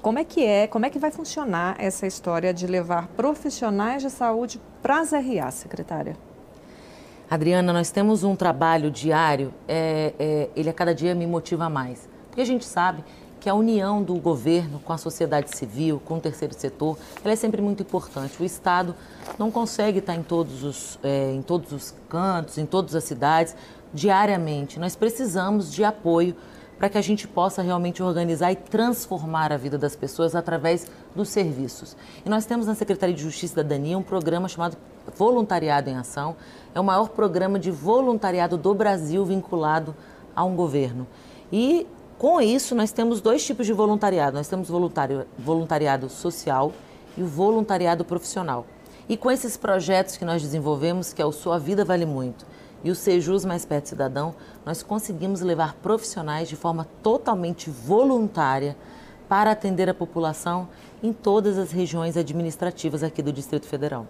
Como 0.02 0.20
é 0.20 0.26
que 0.26 0.46
é, 0.46 0.68
como 0.68 0.86
é 0.86 0.90
que 0.90 1.00
vai 1.00 1.12
funcionar 1.12 1.78
essa 1.80 2.06
história 2.06 2.54
de 2.54 2.68
levar 2.68 3.08
profissionais 3.16 4.02
de 4.02 4.10
saúde 4.10 4.60
para 4.82 5.00
as 5.00 5.14
RA, 5.14 5.50
secretária? 5.50 6.18
Adriana, 7.30 7.72
nós 7.72 7.90
temos 7.90 8.22
um 8.22 8.36
trabalho 8.36 8.92
diário, 8.92 9.54
é, 9.66 10.14
é, 10.20 10.50
ele 10.58 10.70
a 10.70 10.74
cada 10.74 10.94
dia 10.94 11.16
me 11.16 11.26
motiva 11.26 11.70
mais. 11.70 12.10
Porque 12.28 12.42
a 12.42 12.46
gente 12.46 12.66
sabe 12.66 13.02
que 13.44 13.50
a 13.50 13.54
união 13.54 14.02
do 14.02 14.16
governo 14.16 14.80
com 14.80 14.94
a 14.94 14.98
sociedade 14.98 15.54
civil, 15.54 16.02
com 16.06 16.16
o 16.16 16.20
terceiro 16.22 16.54
setor, 16.58 16.98
ela 17.22 17.34
é 17.34 17.36
sempre 17.36 17.62
muito 17.62 17.84
importante. 17.84 18.42
O 18.42 18.46
Estado 18.46 18.96
não 19.38 19.52
consegue 19.52 20.00
estar 20.00 20.16
em 20.16 20.24
todos 20.24 20.64
os, 20.64 20.98
é, 21.04 21.34
em 21.34 21.42
todos 21.42 21.74
os 21.74 21.94
cantos, 22.08 22.58
em 22.58 22.66
todas 22.66 22.96
as 22.96 23.04
cidades, 23.04 23.54
diariamente. 23.94 24.80
Nós 24.80 24.96
precisamos 24.96 25.74
de 25.74 25.84
apoio 25.84 26.38
para 26.78 26.88
que 26.88 26.98
a 26.98 27.02
gente 27.02 27.28
possa 27.28 27.62
realmente 27.62 28.02
organizar 28.02 28.50
e 28.50 28.56
transformar 28.56 29.52
a 29.52 29.58
vida 29.58 29.78
das 29.78 29.94
pessoas 29.94 30.36
através 30.36 30.90
dos 31.14 31.28
serviços. 31.28 31.98
E 32.26 32.30
nós 32.30 32.46
temos 32.46 32.66
na 32.66 32.76
Secretaria 32.76 33.14
de 33.14 33.24
Justiça 33.24 33.46
e 33.46 33.50
Cidadania 33.50 33.98
um 33.98 34.04
programa 34.04 34.48
chamado 34.48 34.78
Voluntariado 35.18 35.90
em 35.90 35.98
Ação. 35.98 36.38
É 36.74 36.80
o 36.80 36.84
maior 36.84 37.10
programa 37.10 37.60
de 37.60 37.72
voluntariado 37.72 38.58
do 38.58 38.74
Brasil 38.74 39.26
vinculado 39.26 39.94
a 40.34 40.46
um 40.46 40.56
governo. 40.56 41.06
E 41.52 41.86
com 42.24 42.40
isso, 42.40 42.74
nós 42.74 42.94
temos 42.94 43.20
dois 43.20 43.46
tipos 43.46 43.66
de 43.66 43.74
voluntariado. 43.74 44.38
Nós 44.38 44.48
temos 44.48 44.70
voluntário, 44.70 45.26
voluntariado 45.38 46.08
social 46.08 46.72
e 47.18 47.22
o 47.22 47.28
voluntariado 47.28 48.06
profissional. 48.06 48.66
E 49.10 49.18
com 49.18 49.30
esses 49.30 49.58
projetos 49.58 50.16
que 50.16 50.24
nós 50.24 50.42
desenvolvemos, 50.42 51.12
que 51.12 51.22
é 51.22 51.26
o 51.26 51.34
Sua 51.34 51.60
Vida 51.60 51.84
Vale 51.84 52.06
Muito 52.06 52.46
e 52.82 52.90
o 52.90 52.96
Sejus 52.96 53.44
Mais 53.44 53.66
Perto 53.66 53.90
Cidadão, 53.90 54.36
nós 54.66 54.82
conseguimos 54.82 55.42
levar 55.42 55.74
profissionais 55.84 56.48
de 56.48 56.56
forma 56.56 56.88
totalmente 57.04 57.70
voluntária 57.70 58.78
para 59.28 59.52
atender 59.52 59.90
a 59.90 59.94
população 59.94 60.70
em 61.04 61.12
todas 61.12 61.58
as 61.58 61.74
regiões 61.74 62.16
administrativas 62.16 63.04
aqui 63.04 63.22
do 63.22 63.34
Distrito 63.34 63.68
Federal. 63.68 64.08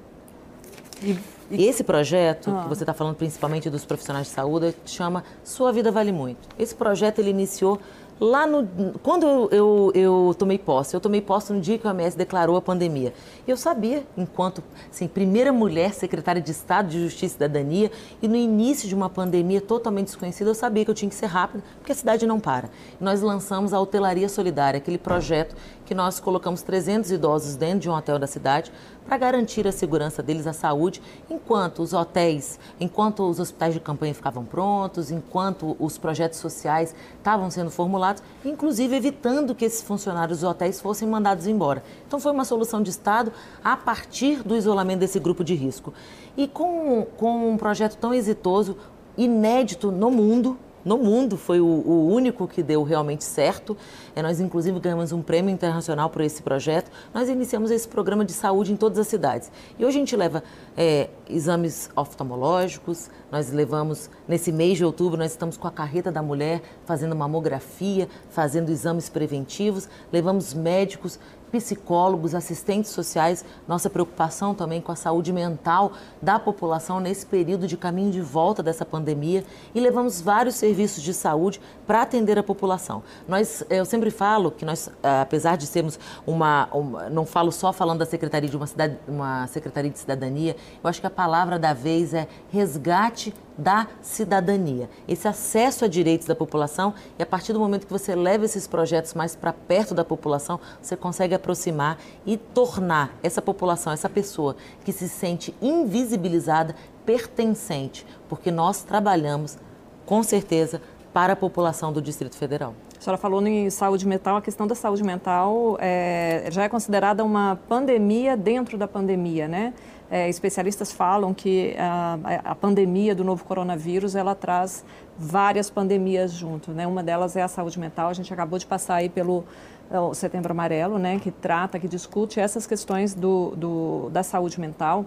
E, 1.01 1.19
e... 1.51 1.65
Esse 1.65 1.83
projeto, 1.83 2.51
ah. 2.51 2.63
que 2.63 2.69
você 2.69 2.83
está 2.83 2.93
falando 2.93 3.15
principalmente 3.15 3.69
dos 3.69 3.85
profissionais 3.85 4.27
de 4.27 4.33
saúde, 4.33 4.75
chama 4.85 5.23
Sua 5.43 5.71
Vida 5.71 5.91
Vale 5.91 6.11
Muito. 6.11 6.47
Esse 6.57 6.73
projeto 6.73 7.19
ele 7.19 7.29
iniciou 7.29 7.79
lá 8.19 8.47
no. 8.47 8.67
Quando 9.01 9.49
eu, 9.51 9.91
eu, 9.93 10.35
tomei 10.37 10.57
posse, 10.57 10.95
eu 10.95 10.99
tomei 10.99 11.21
posse 11.21 11.51
no 11.51 11.59
dia 11.59 11.77
que 11.77 11.85
o 11.85 11.89
OMS 11.89 12.17
declarou 12.17 12.55
a 12.55 12.61
pandemia. 12.61 13.13
Eu 13.47 13.57
sabia, 13.57 14.03
enquanto 14.17 14.63
assim, 14.89 15.07
primeira 15.07 15.51
mulher 15.51 15.93
secretária 15.93 16.41
de 16.41 16.51
Estado 16.51 16.89
de 16.89 17.01
Justiça 17.01 17.25
e 17.25 17.29
Cidadania, 17.29 17.91
e 18.21 18.27
no 18.27 18.35
início 18.35 18.87
de 18.87 18.95
uma 18.95 19.09
pandemia 19.09 19.61
totalmente 19.61 20.07
desconhecida, 20.07 20.49
eu 20.49 20.55
sabia 20.55 20.85
que 20.85 20.91
eu 20.91 20.95
tinha 20.95 21.09
que 21.09 21.15
ser 21.15 21.25
rápida, 21.25 21.63
porque 21.79 21.91
a 21.91 21.95
cidade 21.95 22.25
não 22.25 22.39
para. 22.39 22.69
Nós 22.99 23.21
lançamos 23.21 23.73
a 23.73 23.79
Hotelaria 23.79 24.29
Solidária, 24.29 24.77
aquele 24.77 24.97
projeto 24.97 25.55
que 25.85 25.93
nós 25.93 26.19
colocamos 26.19 26.61
300 26.61 27.11
idosos 27.11 27.55
dentro 27.55 27.79
de 27.79 27.89
um 27.89 27.93
hotel 27.93 28.17
da 28.17 28.27
cidade 28.27 28.71
para 29.05 29.17
garantir 29.17 29.67
a 29.67 29.71
segurança 29.71 30.23
deles, 30.23 30.47
a 30.47 30.53
saúde, 30.53 31.01
enquanto 31.29 31.81
os 31.81 31.93
hotéis, 31.93 32.59
enquanto 32.79 33.29
os 33.29 33.39
hospitais 33.39 33.73
de 33.73 33.79
campanha 33.79 34.13
ficavam 34.13 34.45
prontos, 34.45 35.11
enquanto 35.11 35.75
os 35.79 35.97
projetos 35.97 36.39
sociais 36.39 36.95
estavam 37.17 37.51
sendo 37.51 37.69
formulados, 37.69 38.23
inclusive 38.45 38.95
evitando 38.95 39.53
que 39.53 39.65
esses 39.65 39.81
funcionários 39.81 40.39
dos 40.39 40.49
hotéis 40.49 40.79
fossem 40.79 41.07
mandados 41.07 41.47
embora. 41.47 41.83
Então 42.07 42.19
foi 42.19 42.31
uma 42.31 42.45
solução 42.45 42.81
de 42.81 42.89
Estado 42.89 43.31
a 43.63 43.75
partir 43.75 44.43
do 44.43 44.55
isolamento 44.55 44.99
desse 44.99 45.19
grupo 45.19 45.43
de 45.43 45.53
risco. 45.53 45.93
E 46.37 46.47
com, 46.47 47.05
com 47.17 47.49
um 47.49 47.57
projeto 47.57 47.97
tão 47.97 48.13
exitoso, 48.13 48.77
inédito 49.17 49.91
no 49.91 50.09
mundo, 50.09 50.57
no 50.83 50.97
mundo, 50.97 51.37
foi 51.37 51.61
o, 51.61 51.65
o 51.65 52.07
único 52.07 52.47
que 52.47 52.61
deu 52.61 52.83
realmente 52.83 53.23
certo. 53.23 53.77
É, 54.15 54.21
nós, 54.21 54.39
inclusive, 54.39 54.79
ganhamos 54.79 55.11
um 55.11 55.21
prêmio 55.21 55.51
internacional 55.51 56.09
por 56.09 56.21
esse 56.21 56.41
projeto. 56.41 56.91
Nós 57.13 57.29
iniciamos 57.29 57.71
esse 57.71 57.87
programa 57.87 58.25
de 58.25 58.33
saúde 58.33 58.73
em 58.73 58.75
todas 58.75 58.99
as 58.99 59.07
cidades. 59.07 59.51
E 59.79 59.85
hoje 59.85 59.97
a 59.97 59.99
gente 59.99 60.15
leva 60.15 60.43
é, 60.75 61.09
exames 61.29 61.89
oftalmológicos, 61.95 63.09
nós 63.31 63.51
levamos, 63.51 64.09
nesse 64.27 64.51
mês 64.51 64.77
de 64.77 64.85
outubro, 64.85 65.17
nós 65.17 65.31
estamos 65.31 65.57
com 65.57 65.67
a 65.67 65.71
carreta 65.71 66.11
da 66.11 66.21
mulher 66.21 66.61
fazendo 66.85 67.15
mamografia, 67.15 68.07
fazendo 68.29 68.69
exames 68.69 69.09
preventivos, 69.09 69.89
levamos 70.11 70.53
médicos 70.53 71.19
psicólogos, 71.53 72.33
assistentes 72.33 72.89
sociais, 72.89 73.45
nossa 73.67 73.87
preocupação 73.87 74.55
também 74.55 74.81
com 74.81 74.91
a 74.91 74.95
saúde 74.95 75.31
mental 75.31 75.91
da 76.19 76.39
população 76.39 76.99
nesse 76.99 77.27
período 77.27 77.67
de 77.67 77.77
caminho 77.77 78.11
de 78.11 78.21
volta 78.21 78.63
dessa 78.63 78.83
pandemia 78.83 79.43
e 79.75 79.79
levamos 79.79 80.19
vários 80.19 80.55
serviços 80.55 81.03
de 81.03 81.13
saúde 81.13 81.61
para 81.85 82.01
atender 82.01 82.39
a 82.39 82.43
população. 82.43 83.03
Nós, 83.27 83.63
eu 83.69 83.85
sempre 83.85 84.09
falo 84.09 84.49
que 84.49 84.65
nós, 84.65 84.89
apesar 85.21 85.55
de 85.55 85.67
sermos 85.67 85.99
uma, 86.25 86.67
uma 86.73 87.07
não 87.07 87.23
falo 87.23 87.51
só 87.51 87.71
falando 87.71 87.99
da 87.99 88.05
secretaria 88.07 88.49
de 88.49 88.57
uma 88.57 88.65
cidade, 88.65 88.97
uma 89.07 89.45
secretaria 89.45 89.91
de 89.91 89.99
cidadania, 89.99 90.55
eu 90.83 90.89
acho 90.89 90.99
que 90.99 91.05
a 91.05 91.11
palavra 91.11 91.59
da 91.59 91.71
vez 91.71 92.15
é 92.15 92.27
resgate 92.49 93.31
da 93.57 93.87
cidadania, 94.01 94.89
esse 95.07 95.27
acesso 95.27 95.85
a 95.85 95.87
direitos 95.87 96.27
da 96.27 96.35
população 96.35 96.93
e 97.17 97.23
a 97.23 97.25
partir 97.25 97.53
do 97.53 97.59
momento 97.59 97.85
que 97.85 97.93
você 97.93 98.15
leva 98.15 98.45
esses 98.45 98.67
projetos 98.67 99.13
mais 99.13 99.35
para 99.35 99.53
perto 99.53 99.93
da 99.93 100.03
população, 100.03 100.59
você 100.81 100.95
consegue 100.95 101.35
aproximar 101.35 101.97
e 102.25 102.37
tornar 102.37 103.15
essa 103.21 103.41
população, 103.41 103.93
essa 103.93 104.09
pessoa 104.09 104.55
que 104.83 104.91
se 104.91 105.07
sente 105.07 105.53
invisibilizada, 105.61 106.75
pertencente, 107.05 108.05
porque 108.27 108.49
nós 108.49 108.83
trabalhamos 108.83 109.57
com 110.05 110.23
certeza 110.23 110.81
para 111.13 111.33
a 111.33 111.35
população 111.35 111.93
do 111.93 112.01
Distrito 112.01 112.35
Federal. 112.35 112.73
A 112.97 113.01
senhora 113.03 113.17
falou 113.17 113.45
em 113.45 113.69
saúde 113.69 114.07
mental, 114.07 114.37
a 114.37 114.41
questão 114.41 114.65
da 114.65 114.73
saúde 114.73 115.03
mental 115.03 115.77
é, 115.79 116.47
já 116.49 116.63
é 116.63 116.69
considerada 116.69 117.23
uma 117.23 117.59
pandemia 117.67 118.37
dentro 118.37 118.77
da 118.77 118.87
pandemia, 118.87 119.45
né? 119.45 119.73
É, 120.13 120.29
especialistas 120.29 120.91
falam 120.91 121.33
que 121.33 121.75
a, 121.75 122.19
a, 122.51 122.53
pandemia 122.53 123.15
do 123.15 123.23
novo 123.23 123.43
coronavírus 123.43 124.15
ela 124.15 124.35
traz 124.35 124.85
várias 125.17 125.71
pandemias 125.71 126.31
junto, 126.31 126.69
né? 126.69 126.85
Uma 126.85 127.01
delas 127.01 127.35
é 127.35 127.41
a 127.41 127.47
saúde 127.47 127.79
mental. 127.79 128.09
A 128.09 128.13
gente 128.13 128.31
acabou 128.31 128.59
de 128.59 128.65
passar 128.67 128.97
aí 128.97 129.09
pelo 129.09 129.43
é, 129.89 130.13
Setembro 130.13 130.51
Amarelo, 130.51 130.99
né? 130.99 131.17
Que 131.17 131.31
trata, 131.31 131.79
que 131.79 131.87
discute 131.87 132.39
essas 132.39 132.67
questões 132.67 133.15
do, 133.15 133.55
do 133.55 134.09
da 134.11 134.21
saúde 134.21 134.61
mental. 134.61 135.03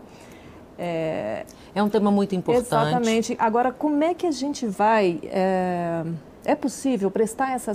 É... 0.77 1.47
é 1.73 1.81
um 1.81 1.89
tema 1.89 2.11
muito 2.11 2.35
importante. 2.35 2.67
Exatamente. 2.67 3.37
Agora, 3.39 3.71
como 3.71 4.03
é 4.03 4.13
que 4.13 4.27
a 4.27 4.33
gente 4.33 4.67
vai 4.67 5.21
é 5.23 6.03
é 6.47 6.55
possível 6.55 7.11
prestar 7.11 7.53
essa 7.53 7.73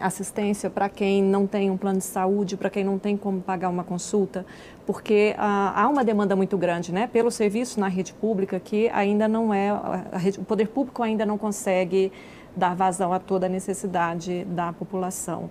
assistência 0.00 0.70
para 0.70 0.88
quem 0.88 1.22
não 1.22 1.46
tem 1.46 1.70
um 1.70 1.76
plano 1.76 1.98
de 1.98 2.04
saúde, 2.04 2.56
para 2.56 2.70
quem 2.70 2.82
não 2.82 2.98
tem 2.98 3.16
como 3.18 3.40
pagar 3.40 3.68
uma 3.68 3.84
consulta? 3.84 4.46
Porque 4.86 5.34
ah, 5.36 5.72
há 5.76 5.88
uma 5.88 6.02
demanda 6.02 6.34
muito 6.34 6.56
grande 6.56 6.90
né, 6.90 7.06
pelo 7.06 7.30
serviço 7.30 7.78
na 7.78 7.86
rede 7.86 8.14
pública 8.14 8.58
que 8.58 8.88
ainda 8.88 9.28
não 9.28 9.52
é, 9.52 9.70
rede, 10.14 10.40
o 10.40 10.44
poder 10.44 10.68
público 10.68 11.02
ainda 11.02 11.26
não 11.26 11.36
consegue 11.36 12.10
dar 12.56 12.74
vazão 12.74 13.12
a 13.12 13.18
toda 13.18 13.44
a 13.44 13.48
necessidade 13.48 14.44
da 14.46 14.72
população. 14.72 15.50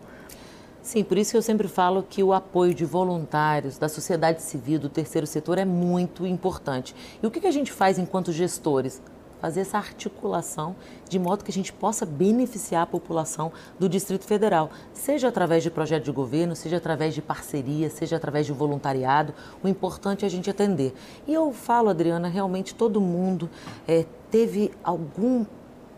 Sim, 0.81 1.03
por 1.03 1.17
isso 1.17 1.31
que 1.31 1.37
eu 1.37 1.41
sempre 1.41 1.67
falo 1.67 2.03
que 2.03 2.23
o 2.23 2.33
apoio 2.33 2.73
de 2.73 2.83
voluntários, 2.83 3.77
da 3.77 3.87
sociedade 3.87 4.41
civil, 4.41 4.79
do 4.79 4.89
terceiro 4.89 5.25
setor 5.27 5.57
é 5.57 5.63
muito 5.63 6.25
importante. 6.25 6.93
E 7.21 7.27
o 7.27 7.31
que 7.31 7.45
a 7.47 7.51
gente 7.51 7.71
faz 7.71 7.97
enquanto 7.97 8.33
gestores? 8.33 9.01
Fazer 9.43 9.59
essa 9.59 9.77
articulação 9.77 10.73
de 11.09 11.19
modo 11.19 11.43
que 11.43 11.51
a 11.51 11.53
gente 11.53 11.73
possa 11.73 12.05
beneficiar 12.05 12.83
a 12.83 12.85
população 12.85 13.51
do 13.77 13.89
Distrito 13.89 14.23
Federal, 14.23 14.71
seja 14.93 15.27
através 15.27 15.61
de 15.61 15.69
projeto 15.69 16.05
de 16.05 16.11
governo, 16.13 16.55
seja 16.55 16.77
através 16.77 17.13
de 17.13 17.21
parceria, 17.21 17.89
seja 17.89 18.15
através 18.15 18.45
de 18.45 18.53
voluntariado. 18.53 19.33
O 19.61 19.67
importante 19.67 20.23
é 20.23 20.27
a 20.27 20.31
gente 20.31 20.49
atender. 20.49 20.93
E 21.27 21.33
eu 21.33 21.51
falo, 21.51 21.89
Adriana, 21.89 22.29
realmente 22.29 22.73
todo 22.73 23.01
mundo 23.01 23.49
é, 23.85 24.05
teve 24.31 24.71
algum 24.81 25.45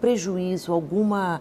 prejuízo, 0.02 0.74
alguma 0.74 1.40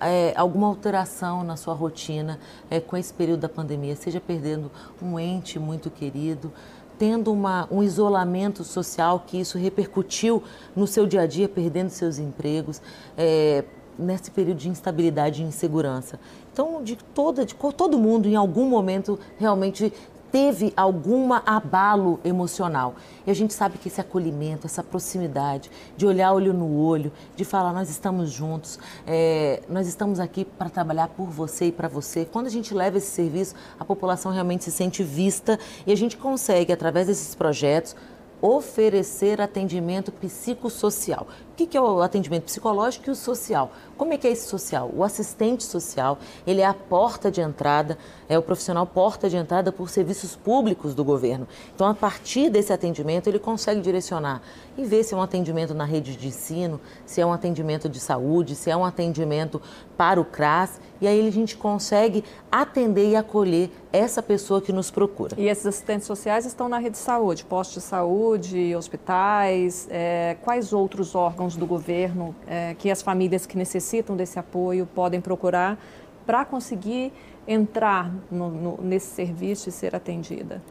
é, 0.00 0.34
alguma 0.36 0.66
alteração 0.66 1.44
na 1.44 1.56
sua 1.56 1.72
rotina 1.72 2.40
é, 2.68 2.80
com 2.80 2.96
esse 2.96 3.14
período 3.14 3.40
da 3.40 3.48
pandemia, 3.48 3.94
seja 3.94 4.20
perdendo 4.20 4.72
um 5.00 5.20
ente 5.20 5.56
muito 5.56 5.88
querido, 5.88 6.52
tendo 6.98 7.32
uma, 7.32 7.68
um 7.70 7.82
isolamento 7.82 8.64
social, 8.64 9.24
que 9.26 9.38
isso 9.38 9.58
repercutiu 9.58 10.42
no 10.74 10.86
seu 10.86 11.06
dia 11.06 11.22
a 11.22 11.26
dia, 11.26 11.48
perdendo 11.48 11.90
seus 11.90 12.18
empregos, 12.18 12.80
é, 13.16 13.64
nesse 13.98 14.30
período 14.30 14.58
de 14.58 14.68
instabilidade 14.68 15.42
e 15.42 15.44
insegurança. 15.44 16.18
Então, 16.52 16.82
de, 16.82 16.96
toda, 16.96 17.44
de 17.44 17.54
todo 17.54 17.98
mundo, 17.98 18.28
em 18.28 18.36
algum 18.36 18.68
momento, 18.68 19.18
realmente 19.38 19.92
teve 20.34 20.72
algum 20.76 21.32
abalo 21.32 22.18
emocional. 22.24 22.96
E 23.24 23.30
a 23.30 23.34
gente 23.34 23.54
sabe 23.54 23.78
que 23.78 23.86
esse 23.86 24.00
acolhimento, 24.00 24.66
essa 24.66 24.82
proximidade, 24.82 25.70
de 25.96 26.04
olhar 26.04 26.32
olho 26.32 26.52
no 26.52 26.76
olho, 26.76 27.12
de 27.36 27.44
falar 27.44 27.72
nós 27.72 27.88
estamos 27.88 28.32
juntos, 28.32 28.80
é, 29.06 29.62
nós 29.68 29.86
estamos 29.86 30.18
aqui 30.18 30.44
para 30.44 30.68
trabalhar 30.68 31.06
por 31.06 31.28
você 31.28 31.66
e 31.66 31.72
para 31.72 31.86
você. 31.86 32.24
Quando 32.24 32.48
a 32.48 32.50
gente 32.50 32.74
leva 32.74 32.98
esse 32.98 33.12
serviço, 33.12 33.54
a 33.78 33.84
população 33.84 34.32
realmente 34.32 34.64
se 34.64 34.72
sente 34.72 35.04
vista 35.04 35.56
e 35.86 35.92
a 35.92 35.96
gente 35.96 36.16
consegue, 36.16 36.72
através 36.72 37.06
desses 37.06 37.32
projetos, 37.36 37.94
oferecer 38.42 39.40
atendimento 39.40 40.10
psicossocial, 40.10 41.28
O 41.54 41.56
que 41.56 41.76
é 41.76 41.80
o 41.80 42.02
atendimento 42.02 42.46
psicológico 42.46 43.08
e 43.08 43.12
o 43.12 43.14
social? 43.14 43.70
Como 43.96 44.12
é 44.12 44.18
que 44.18 44.26
é 44.26 44.32
esse 44.32 44.48
social? 44.48 44.90
O 44.92 45.04
assistente 45.04 45.62
social, 45.62 46.18
ele 46.44 46.60
é 46.60 46.66
a 46.66 46.74
porta 46.74 47.30
de 47.30 47.40
entrada, 47.40 47.96
é 48.28 48.36
o 48.36 48.42
profissional 48.42 48.84
porta 48.84 49.30
de 49.30 49.36
entrada 49.36 49.70
por 49.70 49.88
serviços 49.88 50.34
públicos 50.34 50.96
do 50.96 51.04
governo. 51.04 51.46
Então, 51.72 51.86
a 51.86 51.94
partir 51.94 52.50
desse 52.50 52.72
atendimento, 52.72 53.28
ele 53.28 53.38
consegue 53.38 53.80
direcionar 53.80 54.42
e 54.76 54.84
ver 54.84 55.04
se 55.04 55.14
é 55.14 55.16
um 55.16 55.22
atendimento 55.22 55.72
na 55.74 55.84
rede 55.84 56.16
de 56.16 56.26
ensino, 56.26 56.80
se 57.06 57.20
é 57.20 57.26
um 57.26 57.32
atendimento 57.32 57.88
de 57.88 58.00
saúde, 58.00 58.56
se 58.56 58.68
é 58.68 58.76
um 58.76 58.84
atendimento 58.84 59.62
para 59.96 60.20
o 60.20 60.24
CRAS, 60.24 60.80
e 61.00 61.06
aí 61.06 61.28
a 61.28 61.30
gente 61.30 61.56
consegue 61.56 62.24
atender 62.50 63.10
e 63.10 63.16
acolher 63.16 63.70
essa 63.92 64.20
pessoa 64.20 64.60
que 64.60 64.72
nos 64.72 64.90
procura. 64.90 65.36
E 65.38 65.46
esses 65.46 65.66
assistentes 65.66 66.06
sociais 66.06 66.44
estão 66.46 66.68
na 66.68 66.78
rede 66.78 66.92
de 66.92 66.98
saúde, 66.98 67.44
postos 67.44 67.82
de 67.82 67.88
saúde, 67.88 68.74
hospitais, 68.74 69.86
é, 69.88 70.36
quais 70.42 70.72
outros 70.72 71.14
órgãos 71.44 71.56
do 71.56 71.66
governo 71.66 72.34
é, 72.46 72.74
que 72.74 72.90
as 72.90 73.02
famílias 73.02 73.44
que 73.44 73.56
necessitam 73.56 74.16
desse 74.16 74.38
apoio 74.38 74.86
podem 74.94 75.20
procurar 75.20 75.78
para 76.24 76.44
conseguir 76.44 77.12
entrar 77.46 78.10
no, 78.30 78.48
no, 78.48 78.78
nesse 78.82 79.14
serviço 79.14 79.68
e 79.68 79.72
ser 79.72 79.94
atendida? 79.94 80.62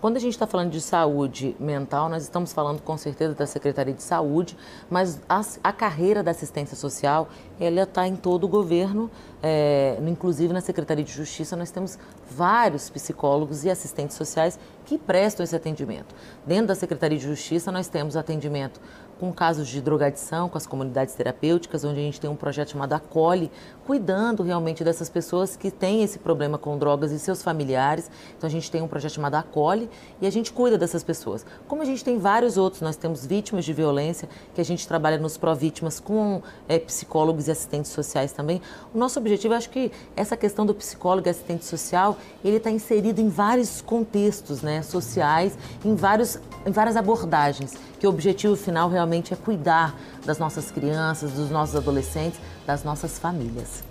Quando 0.00 0.16
a 0.16 0.20
gente 0.20 0.32
está 0.32 0.46
falando 0.46 0.70
de 0.70 0.80
saúde 0.80 1.54
mental, 1.60 2.08
nós 2.08 2.22
estamos 2.22 2.54
falando 2.54 2.80
com 2.80 2.96
certeza 2.96 3.34
da 3.34 3.44
Secretaria 3.44 3.92
de 3.92 4.02
Saúde, 4.02 4.56
mas 4.88 5.20
a, 5.28 5.42
a 5.62 5.72
carreira 5.74 6.22
da 6.22 6.30
assistência 6.30 6.74
social, 6.74 7.28
ela 7.60 7.82
está 7.82 8.08
em 8.08 8.16
todo 8.16 8.44
o 8.44 8.48
governo, 8.48 9.10
é, 9.42 9.98
inclusive 10.06 10.54
na 10.54 10.62
Secretaria 10.62 11.04
de 11.04 11.12
Justiça 11.12 11.54
nós 11.54 11.70
temos 11.70 11.98
vários 12.30 12.88
psicólogos 12.88 13.64
e 13.64 13.70
assistentes 13.70 14.16
sociais 14.16 14.58
que 14.86 14.96
prestam 14.96 15.44
esse 15.44 15.54
atendimento. 15.54 16.14
Dentro 16.46 16.68
da 16.68 16.74
Secretaria 16.74 17.18
de 17.18 17.24
Justiça 17.24 17.70
nós 17.70 17.86
temos 17.86 18.16
atendimento 18.16 18.80
com 19.20 19.30
casos 19.30 19.68
de 19.68 19.82
drogadição, 19.82 20.48
com 20.48 20.56
as 20.56 20.66
comunidades 20.66 21.14
terapêuticas, 21.14 21.84
onde 21.84 22.00
a 22.00 22.02
gente 22.02 22.18
tem 22.18 22.30
um 22.30 22.34
projeto 22.34 22.70
chamado 22.70 22.94
Acolhe, 22.94 23.52
cuidando 23.86 24.42
realmente 24.42 24.82
dessas 24.82 25.10
pessoas 25.10 25.56
que 25.56 25.70
têm 25.70 26.02
esse 26.02 26.18
problema 26.18 26.56
com 26.56 26.78
drogas 26.78 27.12
e 27.12 27.18
seus 27.18 27.42
familiares. 27.42 28.10
Então 28.38 28.48
a 28.48 28.50
gente 28.50 28.70
tem 28.70 28.80
um 28.80 28.88
projeto 28.88 29.12
chamado 29.12 29.34
Acolhe 29.34 29.90
e 30.22 30.26
a 30.26 30.30
gente 30.30 30.50
cuida 30.50 30.78
dessas 30.78 31.04
pessoas. 31.04 31.44
Como 31.68 31.82
a 31.82 31.84
gente 31.84 32.02
tem 32.02 32.16
vários 32.16 32.56
outros, 32.56 32.80
nós 32.80 32.96
temos 32.96 33.26
vítimas 33.26 33.66
de 33.66 33.74
violência, 33.74 34.26
que 34.54 34.60
a 34.60 34.64
gente 34.64 34.88
trabalha 34.88 35.18
nos 35.18 35.36
pró-vítimas 35.36 36.00
com 36.00 36.40
é, 36.66 36.78
psicólogos 36.78 37.46
e 37.46 37.50
assistentes 37.50 37.90
sociais 37.90 38.32
também. 38.32 38.62
O 38.94 38.98
nosso 38.98 39.18
objetivo, 39.18 39.52
acho 39.52 39.68
que 39.68 39.92
essa 40.16 40.34
questão 40.34 40.64
do 40.64 40.74
psicólogo 40.74 41.28
e 41.28 41.30
assistente 41.30 41.66
social, 41.66 42.16
ele 42.42 42.56
está 42.56 42.70
inserido 42.70 43.20
em 43.20 43.28
vários 43.28 43.82
contextos 43.82 44.62
né, 44.62 44.80
sociais, 44.80 45.58
em, 45.84 45.94
vários, 45.94 46.38
em 46.64 46.70
várias 46.70 46.96
abordagens, 46.96 47.76
que 48.00 48.06
o 48.06 48.10
objetivo 48.10 48.56
final 48.56 48.88
realmente 48.88 49.32
é 49.34 49.36
cuidar 49.36 49.94
das 50.24 50.38
nossas 50.38 50.70
crianças, 50.70 51.32
dos 51.32 51.50
nossos 51.50 51.76
adolescentes, 51.76 52.40
das 52.66 52.82
nossas 52.82 53.18
famílias. 53.18 53.84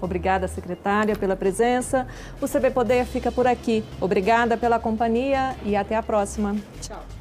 Obrigada, 0.00 0.46
secretária, 0.46 1.16
pela 1.16 1.34
presença. 1.34 2.06
O 2.40 2.46
CB 2.46 2.70
Poder 2.70 3.04
fica 3.04 3.32
por 3.32 3.48
aqui. 3.48 3.84
Obrigada 4.00 4.56
pela 4.56 4.78
companhia 4.78 5.56
e 5.64 5.74
até 5.74 5.96
a 5.96 6.02
próxima. 6.02 6.54
Tchau. 6.80 7.17